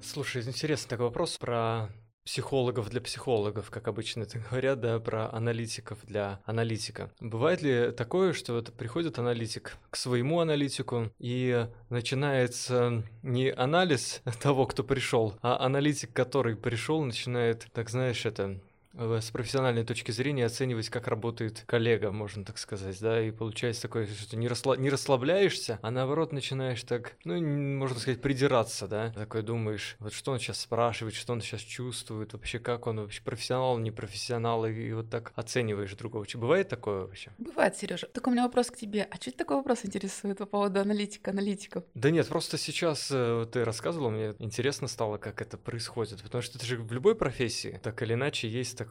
Слушай, 0.00 0.42
интересный 0.42 0.88
такой 0.88 1.06
вопрос 1.06 1.38
про 1.38 1.88
психологов 2.24 2.90
для 2.90 3.00
психологов, 3.00 3.70
как 3.70 3.88
обычно 3.88 4.22
это 4.22 4.38
говорят, 4.50 4.80
да, 4.80 4.98
про 5.00 5.32
аналитиков 5.32 5.98
для 6.04 6.40
аналитика. 6.44 7.10
Бывает 7.20 7.62
ли 7.62 7.92
такое, 7.92 8.32
что 8.32 8.54
вот 8.54 8.72
приходит 8.74 9.18
аналитик 9.18 9.76
к 9.90 9.96
своему 9.96 10.40
аналитику 10.40 11.10
и 11.18 11.66
начинается 11.88 13.02
не 13.22 13.50
анализ 13.50 14.22
того, 14.40 14.66
кто 14.66 14.84
пришел, 14.84 15.34
а 15.42 15.64
аналитик, 15.64 16.12
который 16.12 16.56
пришел, 16.56 17.02
начинает, 17.02 17.66
так 17.72 17.90
знаешь, 17.90 18.26
это 18.26 18.60
с 19.00 19.30
профессиональной 19.30 19.84
точки 19.84 20.10
зрения 20.10 20.46
оценивать, 20.46 20.88
как 20.90 21.08
работает 21.08 21.64
коллега, 21.66 22.12
можно 22.12 22.44
так 22.44 22.58
сказать, 22.58 23.00
да, 23.00 23.20
и 23.22 23.30
получается 23.30 23.82
такое, 23.82 24.06
что 24.06 24.36
не, 24.36 24.48
расслаб... 24.48 24.78
не 24.78 24.90
расслабляешься, 24.90 25.78
а 25.82 25.90
наоборот 25.90 26.32
начинаешь 26.32 26.82
так, 26.82 27.14
ну, 27.24 27.40
можно 27.40 27.98
сказать, 27.98 28.20
придираться, 28.20 28.88
да, 28.88 29.10
такой 29.12 29.42
думаешь, 29.42 29.96
вот 30.00 30.12
что 30.12 30.32
он 30.32 30.38
сейчас 30.38 30.60
спрашивает, 30.60 31.14
что 31.14 31.32
он 31.32 31.40
сейчас 31.40 31.60
чувствует, 31.60 32.32
вообще 32.34 32.58
как 32.58 32.86
он, 32.86 33.00
вообще 33.00 33.22
профессионал, 33.22 33.78
не 33.78 33.90
профессионал, 33.90 34.66
и, 34.66 34.72
и 34.72 34.92
вот 34.92 35.08
так 35.08 35.32
оцениваешь 35.34 35.94
другого. 35.94 36.26
Бывает 36.34 36.68
такое 36.68 37.02
вообще? 37.02 37.30
Бывает, 37.38 37.76
Сережа. 37.76 38.06
Так 38.08 38.26
у 38.26 38.30
меня 38.30 38.42
вопрос 38.44 38.70
к 38.70 38.76
тебе. 38.76 39.08
А 39.10 39.16
что 39.16 39.32
такой 39.32 39.56
вопрос 39.56 39.80
интересует 39.84 40.38
по 40.38 40.46
поводу 40.46 40.80
аналитика, 40.80 41.30
аналитиков? 41.30 41.84
Да 41.94 42.10
нет, 42.10 42.28
просто 42.28 42.58
сейчас 42.58 43.08
э, 43.10 43.46
ты 43.50 43.64
рассказывала, 43.64 44.10
мне 44.10 44.34
интересно 44.38 44.88
стало, 44.88 45.16
как 45.16 45.40
это 45.40 45.56
происходит, 45.56 46.22
потому 46.22 46.42
что 46.42 46.58
это 46.58 46.66
же 46.66 46.76
в 46.76 46.92
любой 46.92 47.14
профессии, 47.14 47.80
так 47.82 48.02
или 48.02 48.14
иначе, 48.14 48.48
есть 48.48 48.76
такое 48.76 48.89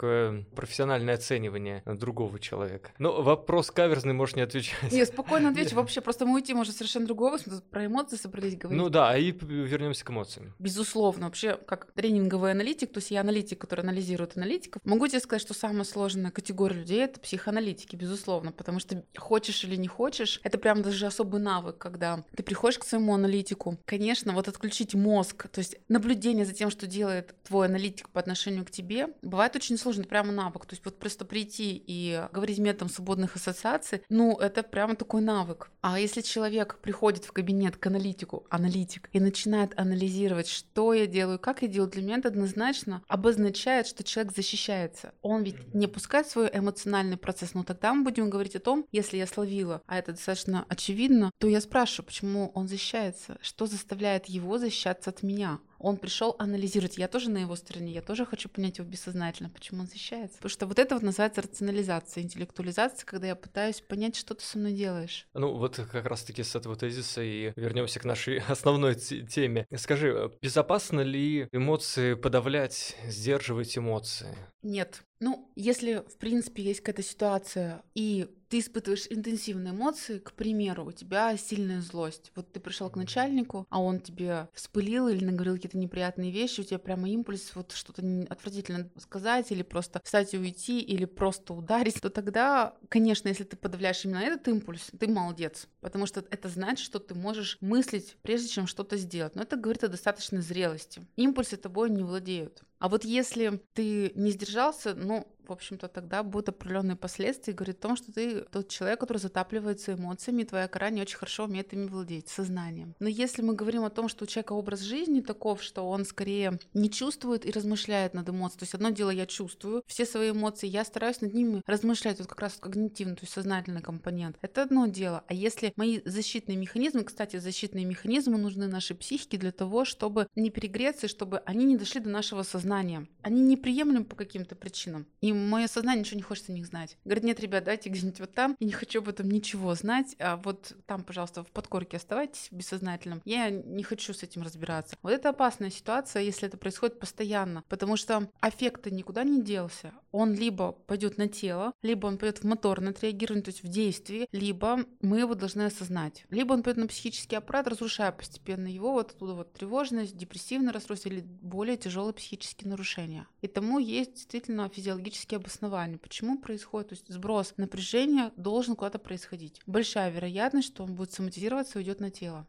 профессиональное 0.56 1.16
оценивание 1.16 1.84
другого 1.86 2.40
человека. 2.40 2.92
Но 2.98 3.22
вопрос 3.22 3.72
каверзный, 3.72 4.14
можешь 4.14 4.36
не 4.36 4.42
отвечать. 4.42 4.92
Не, 4.92 5.06
спокойно 5.06 5.50
отвечу. 5.52 5.76
Вообще, 5.76 6.02
просто 6.02 6.26
мы 6.26 6.36
уйти 6.36 6.54
может 6.54 6.76
совершенно 6.76 7.06
другого. 7.06 7.38
Про 7.72 7.86
эмоции 7.86 8.18
собрались 8.18 8.58
говорить. 8.58 8.82
Ну 8.82 8.90
да, 8.90 9.18
и 9.18 9.32
вернемся 9.32 10.06
к 10.06 10.10
эмоциям. 10.10 10.54
Безусловно. 10.60 11.26
Вообще, 11.26 11.58
как 11.58 11.92
тренинговый 11.92 12.52
аналитик, 12.52 12.92
то 12.92 13.00
есть 13.00 13.12
я 13.12 13.22
аналитик, 13.22 13.60
который 13.60 13.82
анализирует 13.82 14.38
аналитиков, 14.38 14.82
могу 14.86 15.08
тебе 15.08 15.20
сказать, 15.20 15.42
что 15.42 15.54
самая 15.54 15.84
сложная 15.84 16.32
категория 16.32 16.78
людей— 16.78 17.00
это 17.04 17.20
психоаналитики, 17.20 17.96
безусловно, 17.96 18.52
потому 18.52 18.80
что 18.80 19.04
хочешь 19.18 19.64
или 19.64 19.76
не 19.76 19.88
хочешь, 19.88 20.40
это 20.44 20.58
прям 20.58 20.82
даже 20.82 21.06
особый 21.06 21.42
навык, 21.42 21.78
когда 21.78 22.24
ты 22.36 22.44
приходишь 22.44 22.80
к 22.80 22.84
своему 22.84 23.14
аналитику. 23.14 23.78
Конечно, 23.86 24.34
вот 24.34 24.48
отключить 24.48 24.94
мозг, 24.96 25.48
то 25.50 25.60
есть 25.60 25.78
наблюдение 25.88 26.46
за 26.46 26.54
тем, 26.54 26.70
что 26.70 26.88
делает 26.88 27.36
твой 27.44 27.68
аналитик 27.68 28.10
по 28.10 28.20
отношению 28.20 28.66
к 28.66 28.72
тебе, 28.72 29.08
бывает 29.22 29.56
очень 29.56 29.78
сложно, 29.80 30.02
это 30.02 30.10
прямо 30.10 30.32
навык. 30.32 30.66
То 30.66 30.74
есть 30.74 30.86
вот 30.86 31.00
просто 31.00 31.26
прийти 31.26 31.82
и 31.86 32.28
говорить 32.32 32.60
методом 32.60 32.90
свободных 32.90 33.36
ассоциаций, 33.36 34.02
ну, 34.10 34.38
это 34.38 34.64
прямо 34.64 34.96
такой 34.96 35.22
навык. 35.22 35.72
А 35.82 36.00
если 36.00 36.22
человек 36.22 36.80
приходит 36.82 37.26
в 37.26 37.32
кабинет 37.32 37.78
к 37.78 37.86
аналитику, 37.88 38.46
аналитик, 38.50 39.10
и 39.14 39.20
начинает 39.20 39.78
анализировать, 39.80 40.48
что 40.48 40.94
я 40.94 41.08
делаю, 41.08 41.40
как 41.40 41.62
я 41.62 41.68
делаю, 41.68 41.92
для 41.92 42.02
меня 42.02 42.18
это 42.18 42.28
однозначно 42.30 43.04
обозначает, 43.08 43.88
что 43.88 44.04
человек 44.04 44.36
защищается. 44.36 45.14
Он 45.22 45.44
ведь 45.44 45.74
не 45.74 45.88
пускает 45.88 46.28
свой 46.28 46.50
эмоциональный 46.52 47.18
процесс, 47.18 47.54
но 47.54 47.64
тогда 47.64 47.94
мы 47.94 48.04
будем 48.04 48.30
говорить 48.30 48.56
о 48.56 48.60
том, 48.60 48.86
если 48.92 49.18
я 49.18 49.28
словила, 49.28 49.82
а 49.88 49.98
это 49.98 50.12
достаточно 50.12 50.66
очевидно, 50.68 51.32
то 51.38 51.48
я 51.48 51.62
спрашиваю, 51.62 52.08
почему 52.08 52.52
он 52.54 52.68
защищается, 52.68 53.38
что 53.42 53.66
заставляет 53.66 54.26
его 54.26 54.58
защищаться 54.58 55.10
от 55.10 55.24
меня 55.24 55.60
он 55.80 55.98
пришел 55.98 56.36
анализировать. 56.40 56.98
Я 56.98 57.08
тоже 57.08 57.30
на 57.30 57.40
его 57.40 57.56
стороне, 57.56 57.94
я 57.94 58.02
тоже 58.02 58.26
хочу 58.26 58.50
понять 58.50 58.78
его 58.78 58.88
бессознательно, 58.88 59.50
почему 59.50 59.82
он 59.82 59.88
защищается. 59.88 60.38
Потому 60.38 60.50
что 60.50 60.68
вот 60.68 60.80
это 60.80 60.96
вот 60.96 61.04
называется 61.04 61.42
рационализация, 61.42 62.24
интеллектуализация, 62.24 63.06
когда 63.06 63.28
я 63.28 63.36
пытаюсь 63.36 63.82
понять, 63.82 64.16
что 64.16 64.34
ты 64.34 64.44
со 64.44 64.58
мной 64.58 64.74
делаешь. 64.74 65.28
Ну, 65.34 65.56
вот 65.56 65.78
как 65.92 66.06
раз-таки 66.06 66.44
с 66.44 66.56
этого 66.56 66.76
тезиса 66.76 67.22
и 67.22 67.54
вернемся 67.56 68.00
к 68.00 68.06
нашей 68.06 68.40
основной 68.48 68.96
теме. 68.96 69.66
Скажи, 69.76 70.10
э, 70.10 70.30
безопасно 70.42 71.02
ли 71.02 71.48
эмоции 71.52 72.14
подавлять, 72.14 72.96
сдерживать 73.06 73.78
эмоции? 73.78 74.36
Нет. 74.62 75.04
Ну, 75.22 75.52
если, 75.56 76.04
в 76.08 76.18
принципе, 76.18 76.64
есть 76.64 76.82
какая-то 76.82 77.02
ситуация, 77.02 77.82
и 77.96 78.30
ты 78.50 78.60
испытываешь 78.60 79.06
интенсивные 79.10 79.74
эмоции, 79.74 80.20
к 80.20 80.34
примеру, 80.34 80.86
у 80.86 80.92
тебя 80.92 81.38
сильная 81.38 81.82
злость. 81.82 82.32
Вот 82.36 82.52
ты 82.52 82.60
пришел 82.60 82.90
к 82.90 82.96
начальнику, 82.96 83.66
а 83.70 83.82
он 83.82 84.00
тебе 84.00 84.50
вспылил 84.54 85.08
или 85.08 85.24
наговорил 85.24 85.56
какие-то 85.56 85.78
неприятные 85.78 86.32
вещи, 86.32 86.62
у 86.62 86.64
тебя 86.64 86.80
прямо 86.80 87.10
импульс 87.10 87.52
вот 87.56 87.72
что-то 87.72 88.02
отвратительно 88.30 88.90
сказать, 88.98 89.52
или 89.52 89.62
просто 89.62 90.02
встать 90.04 90.34
и 90.34 90.38
уйти, 90.38 90.80
или 90.80 91.06
просто 91.06 91.54
ударить, 91.54 92.02
то 92.02 92.10
тогда, 92.10 92.76
конечно, 92.90 93.28
если 93.30 93.44
ты 93.44 93.56
подавляешь 93.56 94.04
именно 94.04 94.20
этот 94.20 94.48
импульс, 94.48 94.90
ты 94.98 95.08
молодец, 95.08 95.68
потому 95.80 96.06
что 96.06 96.26
это 96.32 96.50
значит, 96.50 96.86
что 96.86 97.00
ты 97.00 97.14
можешь 97.16 97.58
мыслить, 97.62 98.18
прежде 98.22 98.50
чем 98.50 98.68
что-то 98.68 98.98
сделать. 98.98 99.36
Но 99.36 99.44
это 99.44 99.56
говорит 99.58 99.84
о 99.84 99.90
достаточной 99.90 100.42
зрелости. 100.42 101.02
Импульсы 101.16 101.56
тобой 101.56 101.90
не 101.90 102.04
владеют. 102.04 102.64
А 102.80 102.88
вот 102.90 103.04
если 103.04 103.62
ты 103.74 104.12
не 104.16 104.32
сдержался, 104.32 104.96
ну, 104.96 105.28
в 105.50 105.54
общем-то, 105.54 105.88
тогда 105.88 106.24
будут 106.24 106.50
определенные 106.50 106.96
последствия 106.96 107.54
и 107.54 107.56
говорит 107.56 107.78
о 107.80 107.88
том, 107.88 107.96
что 107.96 108.12
ты 108.12 108.42
тот 108.42 108.70
человек, 108.70 109.00
который 109.00 109.18
затапливается 109.18 109.94
эмоциями, 109.94 110.44
и 110.44 110.46
твоя 110.46 110.68
кора 110.68 110.90
не 110.90 111.02
очень 111.02 111.18
хорошо 111.18 111.46
умеет 111.46 111.74
ими 111.74 111.88
владеть, 111.88 112.30
сознанием. 112.30 112.96
Но 113.00 113.08
если 113.08 113.42
мы 113.42 113.54
говорим 113.54 113.84
о 113.84 113.90
том, 113.90 114.10
что 114.10 114.24
у 114.24 114.28
человека 114.28 114.54
образ 114.54 114.82
жизни 114.82 115.22
таков, 115.22 115.62
что 115.62 115.88
он 115.88 116.06
скорее 116.06 116.60
не 116.74 116.90
чувствует 116.90 117.46
и 117.46 117.52
размышляет 117.52 118.14
над 118.14 118.30
эмоциями, 118.30 118.60
то 118.60 118.64
есть 118.64 118.74
одно 118.74 118.90
дело 118.90 119.10
я 119.10 119.26
чувствую 119.26 119.84
все 119.88 120.06
свои 120.06 120.32
эмоции, 120.32 120.68
я 120.68 120.84
стараюсь 120.86 121.22
над 121.22 121.34
ними 121.34 121.62
размышлять, 121.66 122.20
вот 122.20 122.28
как 122.28 122.42
раз 122.42 122.58
когнитивный, 122.60 123.16
то 123.16 123.24
есть 123.24 123.34
сознательный 123.34 123.82
компонент. 123.82 124.38
Это 124.42 124.64
одно 124.64 124.88
дело. 124.88 125.24
А 125.28 125.34
если 125.34 125.74
мои 125.76 126.02
защитные 126.06 126.58
механизмы, 126.58 127.04
кстати, 127.04 127.38
защитные 127.38 127.86
механизмы 127.86 128.38
нужны 128.38 128.68
нашей 128.68 128.96
психике 128.96 129.38
для 129.38 129.52
того, 129.52 129.86
чтобы 129.86 130.28
не 130.36 130.50
перегреться, 130.50 131.08
чтобы 131.08 131.40
они 131.46 131.66
не 131.66 131.78
дошли 131.78 132.00
до 132.00 132.10
нашего 132.10 132.44
сознания. 132.44 133.08
Они 133.22 133.42
неприемлемы 133.42 134.06
по 134.06 134.16
каким-то 134.16 134.56
причинам. 134.56 135.06
И 135.22 135.34
мое 135.48 135.68
сознание 135.68 136.02
ничего 136.02 136.18
не 136.18 136.24
хочет 136.24 136.50
о 136.50 136.54
них 136.54 136.66
знать. 136.66 136.98
Говорит, 137.06 137.24
нет, 137.24 137.40
ребят, 137.40 137.64
давайте 137.64 137.90
где-нибудь 137.90 138.20
вот 138.20 138.34
там, 138.34 138.56
я 138.60 138.68
не 138.68 138.74
хочу 138.74 139.00
об 139.00 139.10
этом 139.10 139.30
ничего 139.30 139.74
знать, 139.76 140.16
а 140.20 140.38
вот 140.38 140.74
там, 140.86 141.04
пожалуйста, 141.04 141.44
в 141.44 141.52
подкорке 141.52 141.98
оставайтесь 141.98 142.48
бессознательным. 142.52 143.22
Я 143.26 143.50
не 143.50 143.84
хочу 143.84 144.14
с 144.14 144.24
этим 144.24 144.42
разбираться. 144.42 144.96
Вот 145.02 145.12
это 145.12 145.30
опасная 145.30 145.70
ситуация, 145.70 146.22
если 146.22 146.48
это 146.48 146.58
происходит 146.58 147.00
постоянно, 147.00 147.64
потому 147.70 147.98
что 147.98 148.30
аффект 148.40 148.86
никуда 148.88 149.24
не 149.24 149.42
делся. 149.42 149.94
Он 150.12 150.34
либо 150.34 150.72
пойдет 150.72 151.18
на 151.18 151.28
тело, 151.28 151.74
либо 151.82 152.08
он 152.08 152.18
пойдет 152.18 152.40
в 152.40 152.44
моторное 152.44 152.92
отреагирование, 152.92 153.44
то 153.44 153.52
есть 153.52 153.64
в 153.64 153.68
действии, 153.68 154.28
либо 154.32 154.86
мы 155.02 155.20
его 155.20 155.36
должны 155.36 155.64
осознать. 155.64 156.26
Либо 156.30 156.54
он 156.54 156.64
пойдет 156.64 156.82
на 156.82 156.88
психический 156.88 157.36
аппарат, 157.36 157.68
разрушая 157.68 158.12
постепенно 158.12 158.68
его, 158.68 158.94
вот 158.94 159.12
оттуда 159.12 159.34
вот 159.34 159.54
тревожность, 159.54 160.18
депрессивное 160.18 160.74
расстройство 160.74 161.10
или 161.10 161.22
более 161.22 161.78
тяжелые 161.78 162.14
психические 162.14 162.70
нарушения. 162.70 163.28
И 163.42 163.48
тому 163.48 163.80
есть 163.80 164.14
действительно 164.14 164.70
физиологические 164.70 165.29
логические 165.30 165.38
обоснования, 165.38 165.98
почему 165.98 166.40
происходит, 166.40 166.90
то 166.90 166.96
есть 166.96 167.10
сброс 167.10 167.54
напряжения 167.58 168.32
должен 168.36 168.76
куда-то 168.76 169.00
происходить. 169.00 169.62
Большая 169.66 170.12
вероятность, 170.12 170.70
что 170.70 170.84
он 170.84 170.96
будет 170.96 171.12
самомотивироваться 171.12 171.80
и 171.80 171.82
уйдет 171.82 172.00
на 172.00 172.10
тело. 172.10 172.48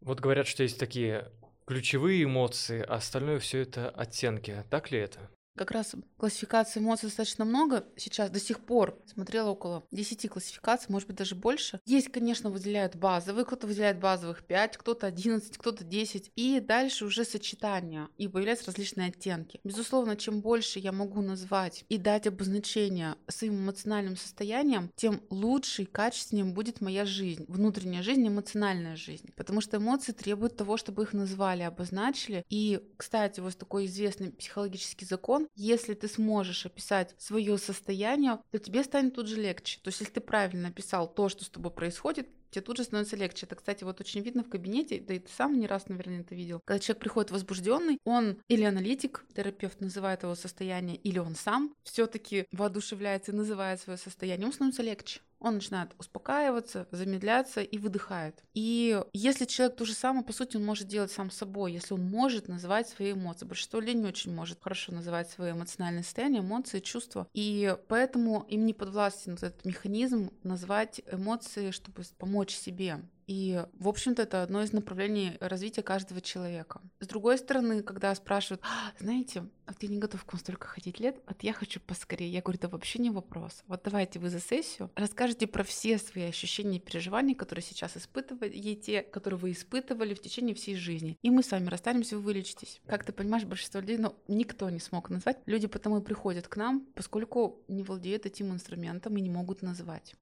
Вот 0.00 0.20
говорят, 0.20 0.46
что 0.46 0.62
есть 0.62 0.78
такие 0.78 1.30
ключевые 1.66 2.24
эмоции, 2.24 2.82
а 2.82 2.94
остальное 2.96 3.38
все 3.38 3.60
это 3.60 3.90
оттенки. 3.90 4.64
Так 4.70 4.90
ли 4.90 4.98
это? 4.98 5.30
Как 5.56 5.70
раз 5.70 5.94
классификаций 6.16 6.80
эмоций 6.80 7.08
достаточно 7.08 7.44
много. 7.44 7.84
Сейчас 7.96 8.30
до 8.30 8.40
сих 8.40 8.60
пор 8.60 8.98
смотрела 9.06 9.50
около 9.50 9.84
10 9.90 10.30
классификаций, 10.30 10.86
может 10.88 11.08
быть, 11.08 11.18
даже 11.18 11.34
больше. 11.34 11.78
Есть, 11.84 12.10
конечно, 12.10 12.48
выделяют 12.48 12.96
базовые, 12.96 13.44
кто-то 13.44 13.66
выделяет 13.66 14.00
базовых 14.00 14.44
5, 14.46 14.78
кто-то 14.78 15.06
11, 15.06 15.58
кто-то 15.58 15.84
10. 15.84 16.32
И 16.36 16.60
дальше 16.60 17.04
уже 17.04 17.24
сочетания, 17.24 18.08
и 18.16 18.28
появляются 18.28 18.66
различные 18.66 19.08
оттенки. 19.08 19.60
Безусловно, 19.62 20.16
чем 20.16 20.40
больше 20.40 20.78
я 20.78 20.90
могу 20.90 21.20
назвать 21.20 21.84
и 21.90 21.98
дать 21.98 22.26
обозначение 22.26 23.16
своим 23.28 23.56
эмоциональным 23.56 24.16
состоянием, 24.16 24.90
тем 24.96 25.20
лучше 25.28 25.82
и 25.82 25.86
качественнее 25.86 26.46
будет 26.46 26.80
моя 26.80 27.04
жизнь, 27.04 27.44
внутренняя 27.48 28.02
жизнь, 28.02 28.26
эмоциональная 28.26 28.96
жизнь. 28.96 29.30
Потому 29.36 29.60
что 29.60 29.76
эмоции 29.76 30.12
требуют 30.12 30.56
того, 30.56 30.78
чтобы 30.78 31.02
их 31.02 31.12
назвали, 31.12 31.62
обозначили. 31.62 32.44
И, 32.48 32.80
кстати, 32.96 33.40
вот 33.40 33.56
такой 33.58 33.84
известный 33.84 34.30
психологический 34.32 35.04
закон, 35.04 35.41
телефон, 35.42 35.48
если 35.54 35.94
ты 35.94 36.08
сможешь 36.08 36.66
описать 36.66 37.14
свое 37.18 37.58
состояние, 37.58 38.38
то 38.50 38.58
тебе 38.58 38.82
станет 38.84 39.14
тут 39.14 39.28
же 39.28 39.40
легче. 39.40 39.78
То 39.82 39.88
есть, 39.88 40.00
если 40.00 40.14
ты 40.14 40.20
правильно 40.20 40.68
описал 40.68 41.12
то, 41.12 41.28
что 41.28 41.44
с 41.44 41.48
тобой 41.48 41.70
происходит, 41.70 42.28
тебе 42.50 42.62
тут 42.62 42.76
же 42.76 42.84
становится 42.84 43.16
легче. 43.16 43.46
Это, 43.46 43.56
кстати, 43.56 43.84
вот 43.84 44.00
очень 44.00 44.20
видно 44.20 44.44
в 44.44 44.50
кабинете, 44.50 45.00
да 45.00 45.14
и 45.14 45.18
ты 45.18 45.30
сам 45.32 45.58
не 45.58 45.66
раз, 45.66 45.88
наверное, 45.88 46.20
это 46.20 46.34
видел. 46.34 46.60
Когда 46.64 46.80
человек 46.80 47.00
приходит 47.00 47.30
возбужденный, 47.30 47.98
он 48.04 48.38
или 48.48 48.64
аналитик, 48.64 49.24
терапевт 49.34 49.80
называет 49.80 50.22
его 50.22 50.34
состояние, 50.34 50.96
или 50.96 51.18
он 51.18 51.34
сам 51.34 51.74
все-таки 51.82 52.46
воодушевляется 52.52 53.32
и 53.32 53.34
называет 53.34 53.80
свое 53.80 53.98
состояние, 53.98 54.42
ему 54.42 54.52
становится 54.52 54.82
легче 54.82 55.20
он 55.42 55.54
начинает 55.54 55.90
успокаиваться, 55.98 56.86
замедляться 56.90 57.60
и 57.60 57.78
выдыхает. 57.78 58.42
И 58.54 59.02
если 59.12 59.44
человек 59.44 59.76
то 59.76 59.84
же 59.84 59.94
самое, 59.94 60.24
по 60.24 60.32
сути, 60.32 60.56
он 60.56 60.64
может 60.64 60.88
делать 60.88 61.10
сам 61.10 61.30
собой, 61.30 61.72
если 61.72 61.94
он 61.94 62.04
может 62.04 62.48
называть 62.48 62.88
свои 62.88 63.12
эмоции. 63.12 63.46
Большинство 63.46 63.80
людей 63.80 63.94
не 63.94 64.06
очень 64.06 64.34
может 64.34 64.62
хорошо 64.62 64.92
называть 64.92 65.30
свои 65.30 65.52
эмоциональные 65.52 66.04
состояния, 66.04 66.38
эмоции, 66.40 66.80
чувства. 66.80 67.26
И 67.34 67.76
поэтому 67.88 68.46
им 68.48 68.64
не 68.66 68.74
подвластен 68.74 69.32
вот 69.32 69.42
этот 69.42 69.64
механизм 69.64 70.30
назвать 70.42 71.02
эмоции, 71.10 71.70
чтобы 71.70 72.02
помочь 72.18 72.54
себе. 72.54 73.00
И, 73.26 73.64
в 73.78 73.88
общем-то, 73.88 74.22
это 74.22 74.42
одно 74.42 74.62
из 74.62 74.72
направлений 74.72 75.36
развития 75.40 75.82
каждого 75.82 76.20
человека. 76.20 76.80
С 77.00 77.06
другой 77.06 77.38
стороны, 77.38 77.82
когда 77.82 78.14
спрашивают, 78.14 78.62
а, 78.64 78.92
знаете, 78.98 79.44
а 79.66 79.74
ты 79.74 79.86
не 79.86 79.98
готов 79.98 80.24
к 80.24 80.32
вам 80.32 80.40
столько 80.40 80.66
ходить 80.66 81.00
лет, 81.00 81.20
вот 81.26 81.42
я 81.42 81.52
хочу 81.52 81.80
поскорее. 81.80 82.28
Я 82.28 82.42
говорю, 82.42 82.58
это 82.58 82.68
вообще 82.68 82.98
не 82.98 83.10
вопрос. 83.10 83.62
Вот 83.68 83.82
давайте 83.84 84.18
вы 84.18 84.28
за 84.28 84.40
сессию 84.40 84.90
расскажете 84.96 85.46
про 85.46 85.62
все 85.64 85.98
свои 85.98 86.24
ощущения 86.24 86.76
и 86.76 86.80
переживания, 86.80 87.34
которые 87.34 87.62
сейчас 87.62 87.96
испытываете, 87.96 89.02
которые 89.02 89.38
вы 89.38 89.52
испытывали 89.52 90.14
в 90.14 90.20
течение 90.20 90.54
всей 90.54 90.76
жизни. 90.76 91.16
И 91.22 91.30
мы 91.30 91.42
с 91.42 91.50
вами 91.50 91.68
расстанемся, 91.68 92.16
вы 92.16 92.22
вылечитесь. 92.22 92.80
Как 92.86 93.04
ты 93.04 93.12
понимаешь, 93.12 93.44
большинство 93.44 93.80
людей, 93.80 93.98
ну, 93.98 94.14
никто 94.28 94.68
не 94.70 94.80
смог 94.80 95.10
назвать. 95.10 95.38
Люди 95.46 95.66
потому 95.66 95.98
и 95.98 96.02
приходят 96.02 96.48
к 96.48 96.56
нам, 96.56 96.86
поскольку 96.94 97.60
не 97.68 97.82
владеют 97.82 98.26
этим 98.26 98.52
инструментом 98.52 99.16
и 99.16 99.20
не 99.20 99.30
могут 99.30 99.62
назвать. 99.62 100.14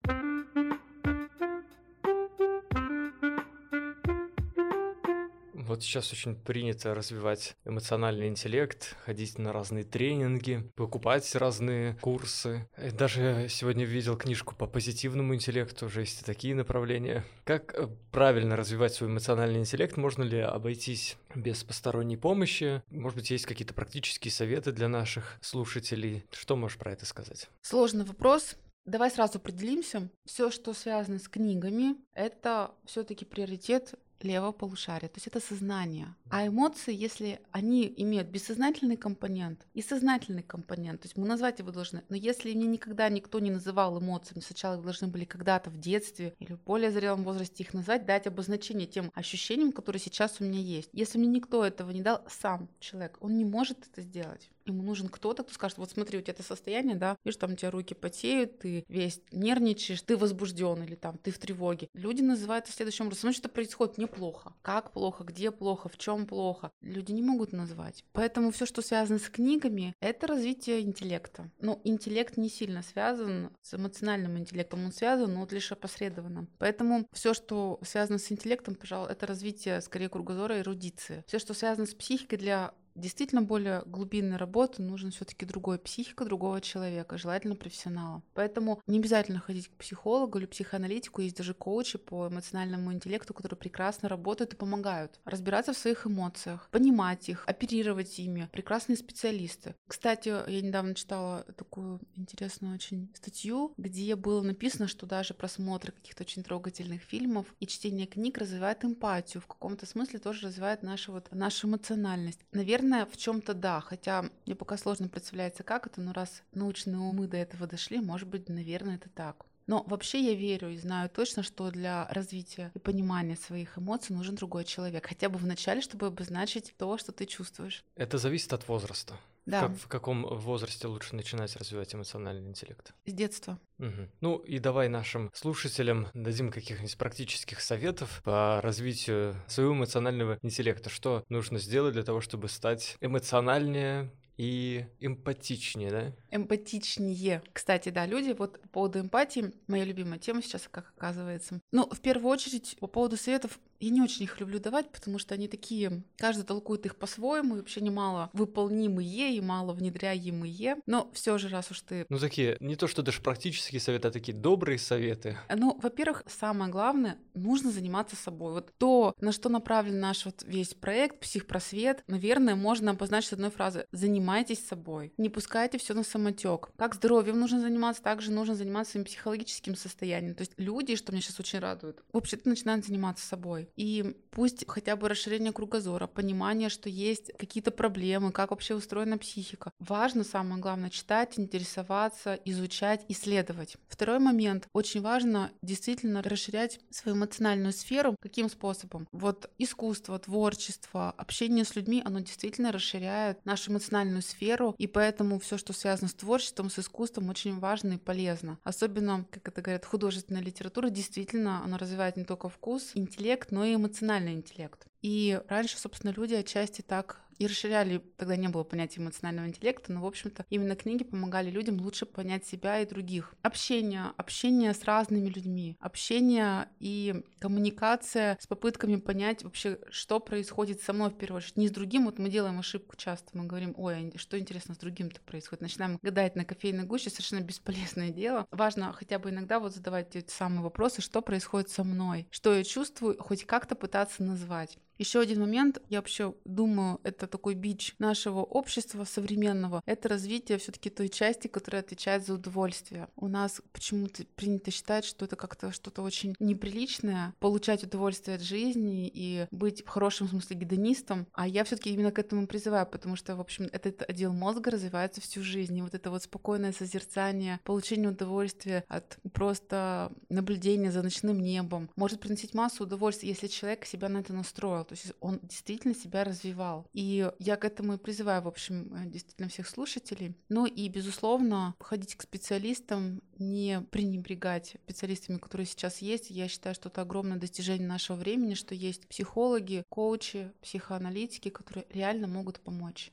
Вот 5.71 5.85
сейчас 5.85 6.13
очень 6.13 6.35
принято 6.35 6.97
развивать 6.97 7.55
эмоциональный 7.65 8.27
интеллект, 8.27 8.97
ходить 9.05 9.39
на 9.39 9.53
разные 9.53 9.85
тренинги, 9.85 10.69
покупать 10.75 11.33
разные 11.37 11.95
курсы. 12.01 12.69
Даже 12.99 13.47
сегодня 13.49 13.85
видел 13.85 14.17
книжку 14.17 14.57
по 14.57 14.67
позитивному 14.67 15.33
интеллекту, 15.37 15.87
уже 15.87 16.01
есть 16.01 16.23
и 16.23 16.25
такие 16.25 16.57
направления. 16.57 17.25
Как 17.45 17.73
э, 17.79 17.87
правильно 18.11 18.57
развивать 18.57 18.95
свой 18.95 19.11
эмоциональный 19.11 19.61
интеллект? 19.61 19.97
Можно 19.97 20.25
ли 20.25 20.41
обойтись 20.41 21.17
без 21.37 21.63
посторонней 21.63 22.17
помощи? 22.17 22.83
Может 22.91 23.19
быть, 23.19 23.31
есть 23.31 23.47
какие-то 23.47 23.73
практические 23.73 24.33
советы 24.33 24.73
для 24.73 24.89
наших 24.89 25.39
слушателей? 25.41 26.25
Что 26.33 26.57
можешь 26.57 26.79
про 26.79 26.91
это 26.91 27.07
сказать? 27.07 27.49
Сложный 27.63 28.05
вопрос. 28.05 28.57
Давай 28.87 29.09
сразу 29.09 29.39
определимся. 29.39 30.09
Все, 30.25 30.51
что 30.51 30.73
связано 30.73 31.21
с 31.21 31.29
книгами, 31.29 31.95
это 32.13 32.73
все-таки 32.87 33.25
приоритет 33.25 33.95
левого 34.25 34.53
полушария, 34.53 35.09
то 35.09 35.17
есть 35.17 35.27
это 35.27 35.41
сознание. 35.41 36.15
А 36.29 36.47
эмоции, 36.47 36.95
если 36.95 37.41
они 37.51 37.93
имеют 37.97 38.29
бессознательный 38.29 38.97
компонент 38.97 39.67
и 39.75 39.83
сознательный 39.83 40.43
компонент, 40.43 41.03
то 41.03 41.07
есть 41.07 41.17
мы 41.17 41.27
назвать 41.27 41.59
его 41.59 41.71
должны, 41.71 42.03
но 42.09 42.17
если 42.17 42.53
мне 42.55 42.67
никогда 42.67 43.09
никто 43.09 43.39
не 43.41 43.51
называл 43.51 43.99
эмоциями, 43.99 44.43
сначала 44.43 44.77
их 44.77 44.83
должны 44.83 45.09
были 45.09 45.25
когда-то 45.25 45.71
в 45.71 45.79
детстве 45.79 46.35
или 46.39 46.53
в 46.53 46.63
более 46.63 46.91
зрелом 46.91 47.25
возрасте 47.25 47.63
их 47.63 47.75
назвать, 47.75 48.07
дать 48.07 48.27
обозначение 48.27 48.87
тем 48.87 49.11
ощущениям, 49.15 49.73
которые 49.73 50.01
сейчас 50.01 50.41
у 50.41 50.45
меня 50.45 50.61
есть. 50.61 50.91
Если 50.93 51.19
мне 51.19 51.29
никто 51.29 51.65
этого 51.65 51.91
не 51.91 52.03
дал, 52.03 52.23
сам 52.29 52.69
человек, 52.81 53.17
он 53.21 53.37
не 53.37 53.45
может 53.45 53.79
это 53.91 54.03
сделать. 54.03 54.51
Ему 54.67 54.83
нужен 54.83 55.09
кто-то, 55.09 55.43
кто 55.43 55.53
скажет, 55.53 55.79
вот 55.79 55.91
смотри, 55.91 56.19
у 56.19 56.23
тебя 56.23 56.33
это 56.33 56.43
состояние, 56.43 56.97
да, 56.97 57.17
видишь, 57.25 57.39
там 57.39 57.53
у 57.53 57.57
тебя 57.57 57.71
руки 57.71 57.95
потеют, 57.95 58.61
ты 58.61 58.85
весь 58.89 59.21
нервничаешь, 59.33 60.03
ты 60.03 60.17
возбужден 60.17 60.83
или 60.83 60.95
там 60.95 61.19
ты 61.19 61.31
в 61.31 61.39
тревоге. 61.39 61.89
Люди 61.95 62.23
называют 62.23 62.67
это 62.67 62.75
следующим 62.75 63.07
образом. 63.07 63.21
Смотри, 63.21 63.39
что 63.39 63.49
происходит 63.49 63.99
неплохо. 63.99 64.55
Как 64.63 64.93
плохо, 64.93 65.25
где 65.25 65.51
плохо, 65.51 65.89
в 65.89 65.99
чем 65.99 66.27
плохо. 66.27 66.71
Люди 66.81 67.13
не 67.13 67.23
могут 67.23 67.53
назвать. 67.53 68.05
Поэтому 68.13 68.51
все, 68.51 68.67
что 68.67 68.83
связано 68.83 69.19
с 69.19 69.29
книгами, 69.29 69.95
это 70.01 70.27
развитие 70.27 70.81
интеллекта. 70.83 71.51
Ну, 71.61 71.81
интеллект 71.85 72.37
не 72.37 72.49
сильно 72.49 72.83
связан 72.83 73.51
с 73.63 73.75
эмоциональным 73.75 74.39
интеллектом, 74.39 74.85
он 74.85 74.93
связан, 74.93 75.35
но 75.35 75.41
вот 75.41 75.53
лишь 75.53 75.73
опосредованно. 75.73 76.47
Поэтому 76.59 77.07
все, 77.13 77.35
что 77.35 77.79
связано 77.83 78.19
с 78.19 78.31
интеллектом, 78.31 78.75
пожалуй, 78.75 79.11
это 79.11 79.27
развитие 79.27 79.81
скорее 79.81 80.09
кругозора 80.09 80.59
и 80.59 80.61
эрудиции. 80.61 81.25
Все, 81.27 81.39
что 81.39 81.55
связано 81.55 81.87
с 81.87 81.95
психикой 81.95 82.39
для 82.39 82.75
действительно 82.95 83.43
более 83.43 83.83
глубинной 83.87 84.37
работы 84.37 84.83
нужен 84.83 85.11
все-таки 85.11 85.47
другой 85.47 85.79
психика 85.79 86.25
другого 86.25 86.61
человека, 86.61 87.19
желательно 87.19 87.57
профессионала. 87.57 88.23
Поэтому 88.35 88.81
не 88.87 88.99
обязательно 88.99 89.41
ходить 89.41 89.69
к 89.69 89.77
психологу 89.77 90.39
или 90.39 90.47
психоаналитику, 90.47 91.21
есть 91.21 91.37
даже 91.37 91.55
коучи 91.55 91.99
по 91.99 92.29
эмоциональному 92.29 92.93
интеллекту, 92.93 93.35
которые 93.35 93.59
прекрасно 93.59 94.09
работают 94.09 94.55
и 94.55 94.57
помогают 94.57 95.21
разбираться 95.25 95.73
в 95.73 95.79
своих 95.79 96.07
эмоциях, 96.07 96.69
понимать 96.71 97.29
их, 97.29 97.45
оперировать 97.47 98.19
ими. 98.19 98.49
Прекрасные 98.53 98.97
специалисты. 98.97 99.75
Кстати, 99.87 100.29
я 100.29 100.61
недавно 100.61 100.95
читала 100.95 101.45
такую 101.57 102.01
интересную 102.17 102.75
очень 102.75 103.11
статью, 103.15 103.73
где 103.77 104.15
было 104.17 104.43
написано, 104.43 104.89
что 104.89 105.07
даже 105.07 105.35
просмотр 105.35 105.93
каких-то 105.93 106.23
очень 106.23 106.43
трогательных 106.43 107.03
фильмов 107.03 107.47
и 107.61 107.67
чтение 107.67 108.07
книг 108.07 108.39
развивает 108.39 108.85
эмпатию, 108.85 109.41
в 109.41 109.47
каком-то 109.47 109.87
смысле 109.87 110.19
тоже 110.19 110.47
развивает 110.47 110.83
нашу, 110.83 111.13
вот, 111.13 111.29
нашу 111.33 111.69
эмоциональность. 111.69 112.41
Наверное, 112.53 112.80
Наверное, 112.81 113.05
в 113.05 113.17
чем-то 113.19 113.53
да, 113.53 113.81
хотя 113.81 114.25
мне 114.47 114.55
пока 114.55 114.79
сложно 114.79 115.09
представляется, 115.09 115.63
как 115.63 115.87
это, 115.87 116.01
но 116.01 116.15
раз 116.15 116.43
научные 116.55 116.97
умы 116.97 117.27
до 117.27 117.37
этого 117.37 117.67
дошли, 117.67 118.01
может 118.01 118.27
быть, 118.27 118.49
наверное, 118.49 118.95
это 118.95 119.11
так. 119.11 119.45
Но 119.67 119.85
вообще 119.87 120.19
я 120.21 120.35
верю 120.35 120.71
и 120.71 120.79
знаю 120.79 121.11
точно, 121.11 121.43
что 121.43 121.71
для 121.71 122.09
развития 122.09 122.73
и 122.75 122.79
понимания 122.79 123.37
своих 123.37 123.77
эмоций 123.77 124.17
нужен 124.17 124.35
другой 124.35 124.65
человек. 124.65 125.07
Хотя 125.07 125.29
бы 125.29 125.39
в 125.39 125.45
начале, 125.45 125.83
чтобы 125.83 126.07
обозначить 126.07 126.75
то, 126.79 126.97
что 126.97 127.13
ты 127.13 127.27
чувствуешь. 127.27 127.85
Это 127.97 128.17
зависит 128.17 128.53
от 128.55 128.67
возраста. 128.67 129.15
Да. 129.51 129.63
Как, 129.63 129.77
в 129.77 129.89
каком 129.89 130.25
возрасте 130.27 130.87
лучше 130.87 131.17
начинать 131.17 131.57
развивать 131.57 131.95
эмоциональный 131.95 132.49
интеллект? 132.49 132.93
С 133.05 133.13
детства. 133.13 133.59
Угу. 133.79 134.09
Ну 134.21 134.37
и 134.39 134.59
давай 134.59 134.89
нашим 134.89 135.31
слушателям 135.35 136.09
дадим 136.15 136.51
каких-нибудь 136.51 136.97
практических 136.97 137.61
советов 137.61 138.21
по 138.25 138.61
развитию 138.63 139.35
своего 139.49 139.73
эмоционального 139.75 140.39
интеллекта. 140.43 140.91
Что 140.91 141.25
нужно 141.29 141.59
сделать 141.59 141.95
для 141.95 142.03
того, 142.03 142.21
чтобы 142.21 142.49
стать 142.49 142.97
эмоциональнее, 143.01 144.13
и 144.41 144.87
эмпатичнее, 145.01 145.91
да? 145.91 146.13
Эмпатичнее. 146.31 147.43
Кстати, 147.53 147.91
да, 147.91 148.07
люди, 148.07 148.31
вот 148.31 148.59
по 148.63 148.69
поводу 148.69 149.01
эмпатии, 149.01 149.53
моя 149.67 149.85
любимая 149.85 150.19
тема 150.19 150.41
сейчас, 150.41 150.67
как 150.71 150.95
оказывается. 150.97 151.61
Ну, 151.73 151.87
в 151.91 152.01
первую 152.01 152.31
очередь, 152.31 152.79
по 152.81 152.87
поводу 152.87 153.19
советов, 153.19 153.61
я 153.81 153.91
не 153.91 154.03
очень 154.03 154.25
их 154.25 154.39
люблю 154.41 154.61
давать, 154.61 154.91
потому 154.91 155.19
что 155.19 155.35
они 155.35 155.49
такие, 155.49 156.03
каждый 156.17 156.45
толкует 156.45 156.87
их 156.87 156.97
по-своему, 156.97 157.57
и 157.57 157.59
вообще 157.59 157.81
немало 157.81 158.31
выполнимые 158.33 159.35
и 159.35 159.41
мало 159.41 159.73
внедряемые. 159.73 160.77
Но 160.87 161.11
все 161.13 161.39
же, 161.39 161.49
раз 161.49 161.71
уж 161.71 161.81
ты... 161.81 162.07
Ну, 162.09 162.19
такие, 162.19 162.57
не 162.61 162.77
то 162.77 162.87
что 162.87 163.03
даже 163.03 163.21
практические 163.21 163.81
советы, 163.81 164.09
а 164.09 164.11
такие 164.11 164.37
добрые 164.37 164.79
советы. 164.79 165.39
Ну, 165.55 165.79
во-первых, 165.83 166.25
самое 166.27 166.71
главное, 166.71 167.19
нужно 167.35 167.71
заниматься 167.71 168.17
собой. 168.17 168.53
Вот 168.53 168.73
то, 168.79 169.15
на 169.21 169.33
что 169.33 169.49
направлен 169.49 169.99
наш 169.99 170.25
вот 170.25 170.43
весь 170.47 170.75
проект 170.75 171.21
«Психпросвет», 171.21 172.05
наверное, 172.07 172.55
можно 172.55 172.93
обозначить 172.93 173.33
одной 173.33 173.51
фразой 173.51 173.85
«Занимайтесь 173.93 174.67
собой». 174.67 175.13
Не 175.17 175.29
пускайте 175.29 175.79
все 175.79 175.95
на 175.95 176.03
самотек. 176.03 176.71
Как 176.77 176.95
здоровьем 176.95 177.39
нужно 177.39 177.61
заниматься, 177.61 178.03
также 178.03 178.31
нужно 178.31 178.55
заниматься 178.55 178.93
своим 178.93 179.07
психологическим 179.07 179.77
состоянием. 179.77 180.35
То 180.35 180.43
есть 180.43 180.53
люди, 180.57 180.97
что 180.97 181.13
меня 181.13 181.23
сейчас 181.23 181.41
очень 181.41 181.59
радует, 181.59 182.03
вообще-то 182.13 182.49
начинают 182.49 182.85
заниматься 182.85 183.27
собой. 183.27 183.70
И 183.77 184.17
пусть 184.31 184.65
хотя 184.69 184.97
бы 184.97 185.09
расширение 185.09 185.53
кругозора, 185.53 186.07
понимание, 186.07 186.69
что 186.69 186.89
есть 186.89 187.33
какие-то 187.39 187.71
проблемы, 187.71 188.33
как 188.33 188.51
вообще 188.51 188.75
устроена 188.75 189.19
психика. 189.19 189.73
Важно, 189.79 190.25
самое 190.25 190.61
главное, 190.61 190.91
читать, 190.91 191.39
интересоваться, 191.39 192.39
изучать, 192.45 193.05
исследовать. 193.09 193.77
Второй 193.89 194.19
момент. 194.19 194.69
Очень 194.73 195.03
важно 195.03 195.51
действительно 195.63 196.23
расширять 196.23 196.81
свою 196.91 197.17
эмоциональную 197.17 197.73
сферу. 197.73 198.17
Каким 198.21 198.49
способом? 198.49 199.09
Вот 199.13 199.51
искусство, 199.59 200.19
творчество, 200.19 201.11
общение 201.17 201.65
с 201.65 201.77
людьми, 201.77 202.03
оно 202.05 202.21
действительно 202.21 202.73
расширяет 202.73 203.45
нашу 203.45 203.73
эмоциональную 203.73 204.23
сферу, 204.23 204.75
и 204.79 204.87
поэтому 204.87 205.39
все, 205.39 205.59
что 205.59 205.73
связано 205.73 206.09
с 206.09 206.15
творчеством, 206.15 206.71
с 206.71 206.79
искусством, 206.79 207.29
очень 207.29 207.59
важно 207.59 207.95
и 207.95 207.99
полезно. 207.99 208.59
Особенно, 208.63 209.27
как 209.31 209.49
это 209.49 209.63
говорят, 209.63 209.85
художественная 209.85 210.43
литература, 210.43 210.91
действительно, 210.91 211.63
она 211.65 211.79
развивает 211.79 212.17
не 212.17 212.25
только 212.25 212.49
вкус, 212.49 212.93
интеллект, 212.95 213.51
но 213.51 213.60
и 213.65 213.75
эмоциональный 213.75 214.35
интеллект. 214.35 214.90
И 215.03 215.41
раньше, 215.49 215.79
собственно, 215.79 216.13
люди 216.13 216.35
отчасти 216.35 216.83
так 216.83 217.21
и 217.41 217.47
расширяли, 217.47 218.03
тогда 218.19 218.37
не 218.37 218.49
было 218.49 218.65
понятия 218.65 219.01
эмоционального 219.01 219.47
интеллекта, 219.47 219.93
но, 219.93 220.03
в 220.03 220.07
общем-то, 220.07 220.45
именно 220.51 220.77
книги 220.77 221.05
помогали 221.05 221.51
людям 221.51 221.81
лучше 221.81 222.05
понять 222.05 222.47
себя 222.47 222.81
и 222.81 222.87
других. 222.87 223.35
Общение, 223.41 224.13
общение 224.19 224.75
с 224.75 224.85
разными 224.85 225.31
людьми, 225.31 225.79
общение 225.81 226.69
и 226.81 227.25
коммуникация 227.39 228.37
с 228.39 228.47
попытками 228.47 228.97
понять 228.97 229.43
вообще, 229.43 229.79
что 229.89 230.21
происходит 230.21 230.83
со 230.83 230.93
мной 230.93 231.09
в 231.09 231.17
первую 231.17 231.39
очередь, 231.39 231.57
не 231.57 231.69
с 231.69 231.71
другим. 231.71 232.05
Вот 232.05 232.19
мы 232.19 232.29
делаем 232.29 232.59
ошибку 232.59 232.95
часто, 232.97 233.31
мы 233.33 233.47
говорим, 233.47 233.73
ой, 233.79 234.13
а 234.15 234.19
что 234.19 234.39
интересно 234.39 234.75
с 234.75 234.79
другим-то 234.79 235.23
происходит. 235.23 235.63
Начинаем 235.63 235.99
гадать 236.03 236.37
на 236.37 236.45
кофейной 236.45 236.85
гуще, 236.85 237.09
совершенно 237.09 237.41
бесполезное 237.41 238.11
дело. 238.11 238.47
Важно 238.51 238.93
хотя 238.93 239.19
бы 239.19 239.31
иногда 239.31 239.61
вот 239.61 239.75
задавать 239.75 240.15
эти 240.15 240.31
самые 240.31 240.61
вопросы, 240.61 241.01
что 241.01 241.23
происходит 241.23 241.71
со 241.71 241.85
мной, 241.85 242.29
что 242.31 242.55
я 242.55 242.65
чувствую, 242.65 243.17
хоть 243.19 243.47
как-то 243.47 243.75
пытаться 243.75 244.23
назвать. 244.23 244.77
Еще 245.01 245.21
один 245.21 245.41
момент, 245.41 245.81
я 245.89 246.01
вообще 246.01 246.35
думаю, 246.45 247.01
это 247.05 247.27
такой 247.27 247.55
бич 247.55 247.95
нашего 247.99 248.41
общества 248.41 249.05
современного, 249.05 249.83
это 249.87 250.11
развитие 250.11 250.59
все-таки 250.59 250.91
той 250.91 251.09
части, 251.09 251.49
которая 251.49 251.81
отвечает 251.81 252.27
за 252.27 252.35
удовольствие. 252.35 253.09
У 253.17 253.27
нас 253.27 253.63
почему-то 253.73 254.25
принято 254.37 254.71
считать, 254.71 255.07
что 255.07 255.25
это 255.25 255.37
как-то 255.37 255.73
что-то 255.73 256.03
очень 256.03 256.35
неприличное, 256.39 257.33
получать 257.39 257.83
удовольствие 257.83 258.35
от 258.35 258.43
жизни 258.43 259.11
и 259.13 259.47
быть 259.51 259.83
в 259.87 259.89
хорошем 259.89 260.29
смысле 260.29 260.57
гедонистом, 260.57 261.27
а 261.33 261.49
я 261.49 261.65
все-таки 261.65 261.95
именно 261.95 262.13
к 262.13 262.19
этому 262.19 262.47
призываю, 262.47 262.85
потому 262.85 263.17
что, 263.17 263.37
в 263.37 263.41
общем, 263.41 263.71
этот 263.73 264.03
отдел 264.07 264.35
мозга 264.35 264.71
развивается 264.71 265.23
всю 265.23 265.43
жизнь, 265.43 265.79
и 265.79 265.81
вот 265.81 265.95
это 265.95 266.11
вот 266.11 266.25
спокойное 266.25 266.73
созерцание, 266.73 267.59
получение 267.65 268.11
удовольствия 268.11 268.85
от 268.87 269.19
просто 269.33 270.13
наблюдения 270.29 270.93
за 270.93 271.03
ночным 271.03 271.41
небом 271.41 271.89
может 271.97 272.21
приносить 272.21 272.53
массу 272.53 272.83
удовольствия, 272.83 273.31
если 273.31 273.47
человек 273.47 273.87
себя 273.87 274.11
на 274.11 274.19
это 274.19 274.35
настроил. 274.35 274.90
То 274.91 274.97
есть 274.97 275.13
он 275.21 275.39
действительно 275.45 275.95
себя 275.95 276.25
развивал. 276.25 276.85
И 276.93 277.31
я 277.39 277.55
к 277.55 277.65
этому 277.65 277.95
и 277.95 277.97
призываю, 277.97 278.43
в 278.43 278.49
общем, 278.49 278.93
э, 278.93 279.07
действительно 279.07 279.49
всех 279.49 279.69
слушателей. 279.69 280.35
Ну 280.49 280.67
и, 280.67 280.89
безусловно, 280.89 281.77
ходить 281.79 282.17
к 282.17 282.23
специалистам, 282.23 283.23
не 283.39 283.83
пренебрегать 283.93 284.75
специалистами, 284.83 285.39
которые 285.39 285.69
сейчас 285.69 285.99
есть. 285.99 286.31
Я 286.31 286.49
считаю, 286.49 286.75
что 286.75 286.89
это 286.89 287.03
огромное 287.03 287.39
достижение 287.39 287.87
нашего 287.87 288.17
времени, 288.17 288.55
что 288.55 288.75
есть 288.75 289.07
психологи, 289.07 289.85
коучи, 289.89 290.51
психоаналитики, 290.61 291.51
которые 291.51 291.87
реально 291.91 292.27
могут 292.27 292.59
помочь. 292.59 293.13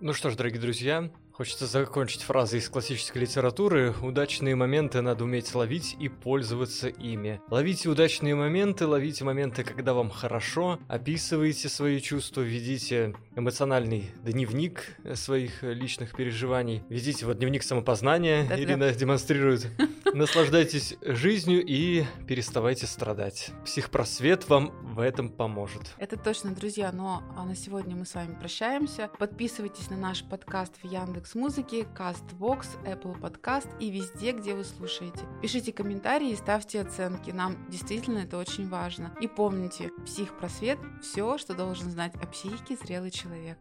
Ну 0.00 0.12
что 0.12 0.30
ж, 0.30 0.36
дорогие 0.36 0.60
друзья, 0.60 1.10
Хочется 1.36 1.66
закончить 1.66 2.22
фразой 2.22 2.60
из 2.60 2.68
классической 2.68 3.18
литературы 3.18 3.92
«Удачные 4.02 4.54
моменты 4.54 5.00
надо 5.00 5.24
уметь 5.24 5.52
ловить 5.52 5.96
и 5.98 6.08
пользоваться 6.08 6.86
ими». 6.86 7.40
Ловите 7.50 7.88
удачные 7.88 8.36
моменты, 8.36 8.86
ловите 8.86 9.24
моменты, 9.24 9.64
когда 9.64 9.94
вам 9.94 10.10
хорошо, 10.10 10.78
описывайте 10.86 11.68
свои 11.68 12.00
чувства, 12.00 12.42
ведите 12.42 13.16
эмоциональный 13.34 14.12
дневник 14.22 14.96
своих 15.14 15.64
личных 15.64 16.14
переживаний, 16.14 16.84
ведите 16.88 17.26
вот 17.26 17.38
дневник 17.38 17.64
самопознания, 17.64 18.44
Да-да. 18.44 18.62
Ирина 18.62 18.92
демонстрирует. 18.92 19.66
Наслаждайтесь 20.12 20.96
жизнью 21.02 21.64
и 21.64 22.04
переставайте 22.26 22.86
страдать. 22.86 23.50
Психпросвет 23.64 24.48
вам 24.48 24.72
в 24.82 25.00
этом 25.00 25.28
поможет. 25.28 25.94
Это 25.98 26.16
точно, 26.16 26.54
друзья, 26.54 26.92
но 26.92 27.22
а 27.36 27.44
на 27.44 27.56
сегодня 27.56 27.96
мы 27.96 28.04
с 28.04 28.14
вами 28.14 28.34
прощаемся. 28.38 29.10
Подписывайтесь 29.18 29.90
на 29.90 29.96
наш 29.96 30.24
подкаст 30.24 30.74
в 30.82 30.84
Яндекс 30.84 31.34
Музыки, 31.34 31.86
Castbox, 31.96 32.66
Apple 32.84 33.18
Podcast 33.20 33.68
и 33.80 33.90
везде, 33.90 34.32
где 34.32 34.54
вы 34.54 34.64
слушаете. 34.64 35.20
Пишите 35.42 35.72
комментарии 35.72 36.30
и 36.30 36.36
ставьте 36.36 36.80
оценки. 36.80 37.30
Нам 37.30 37.56
действительно 37.70 38.18
это 38.18 38.38
очень 38.38 38.68
важно. 38.68 39.14
И 39.20 39.28
помните, 39.28 39.90
психпросвет– 40.04 40.78
все, 41.02 41.38
что 41.38 41.54
должен 41.54 41.90
знать 41.90 42.14
о 42.22 42.26
психике 42.26 42.76
зрелый 42.76 43.10
человек. 43.10 43.58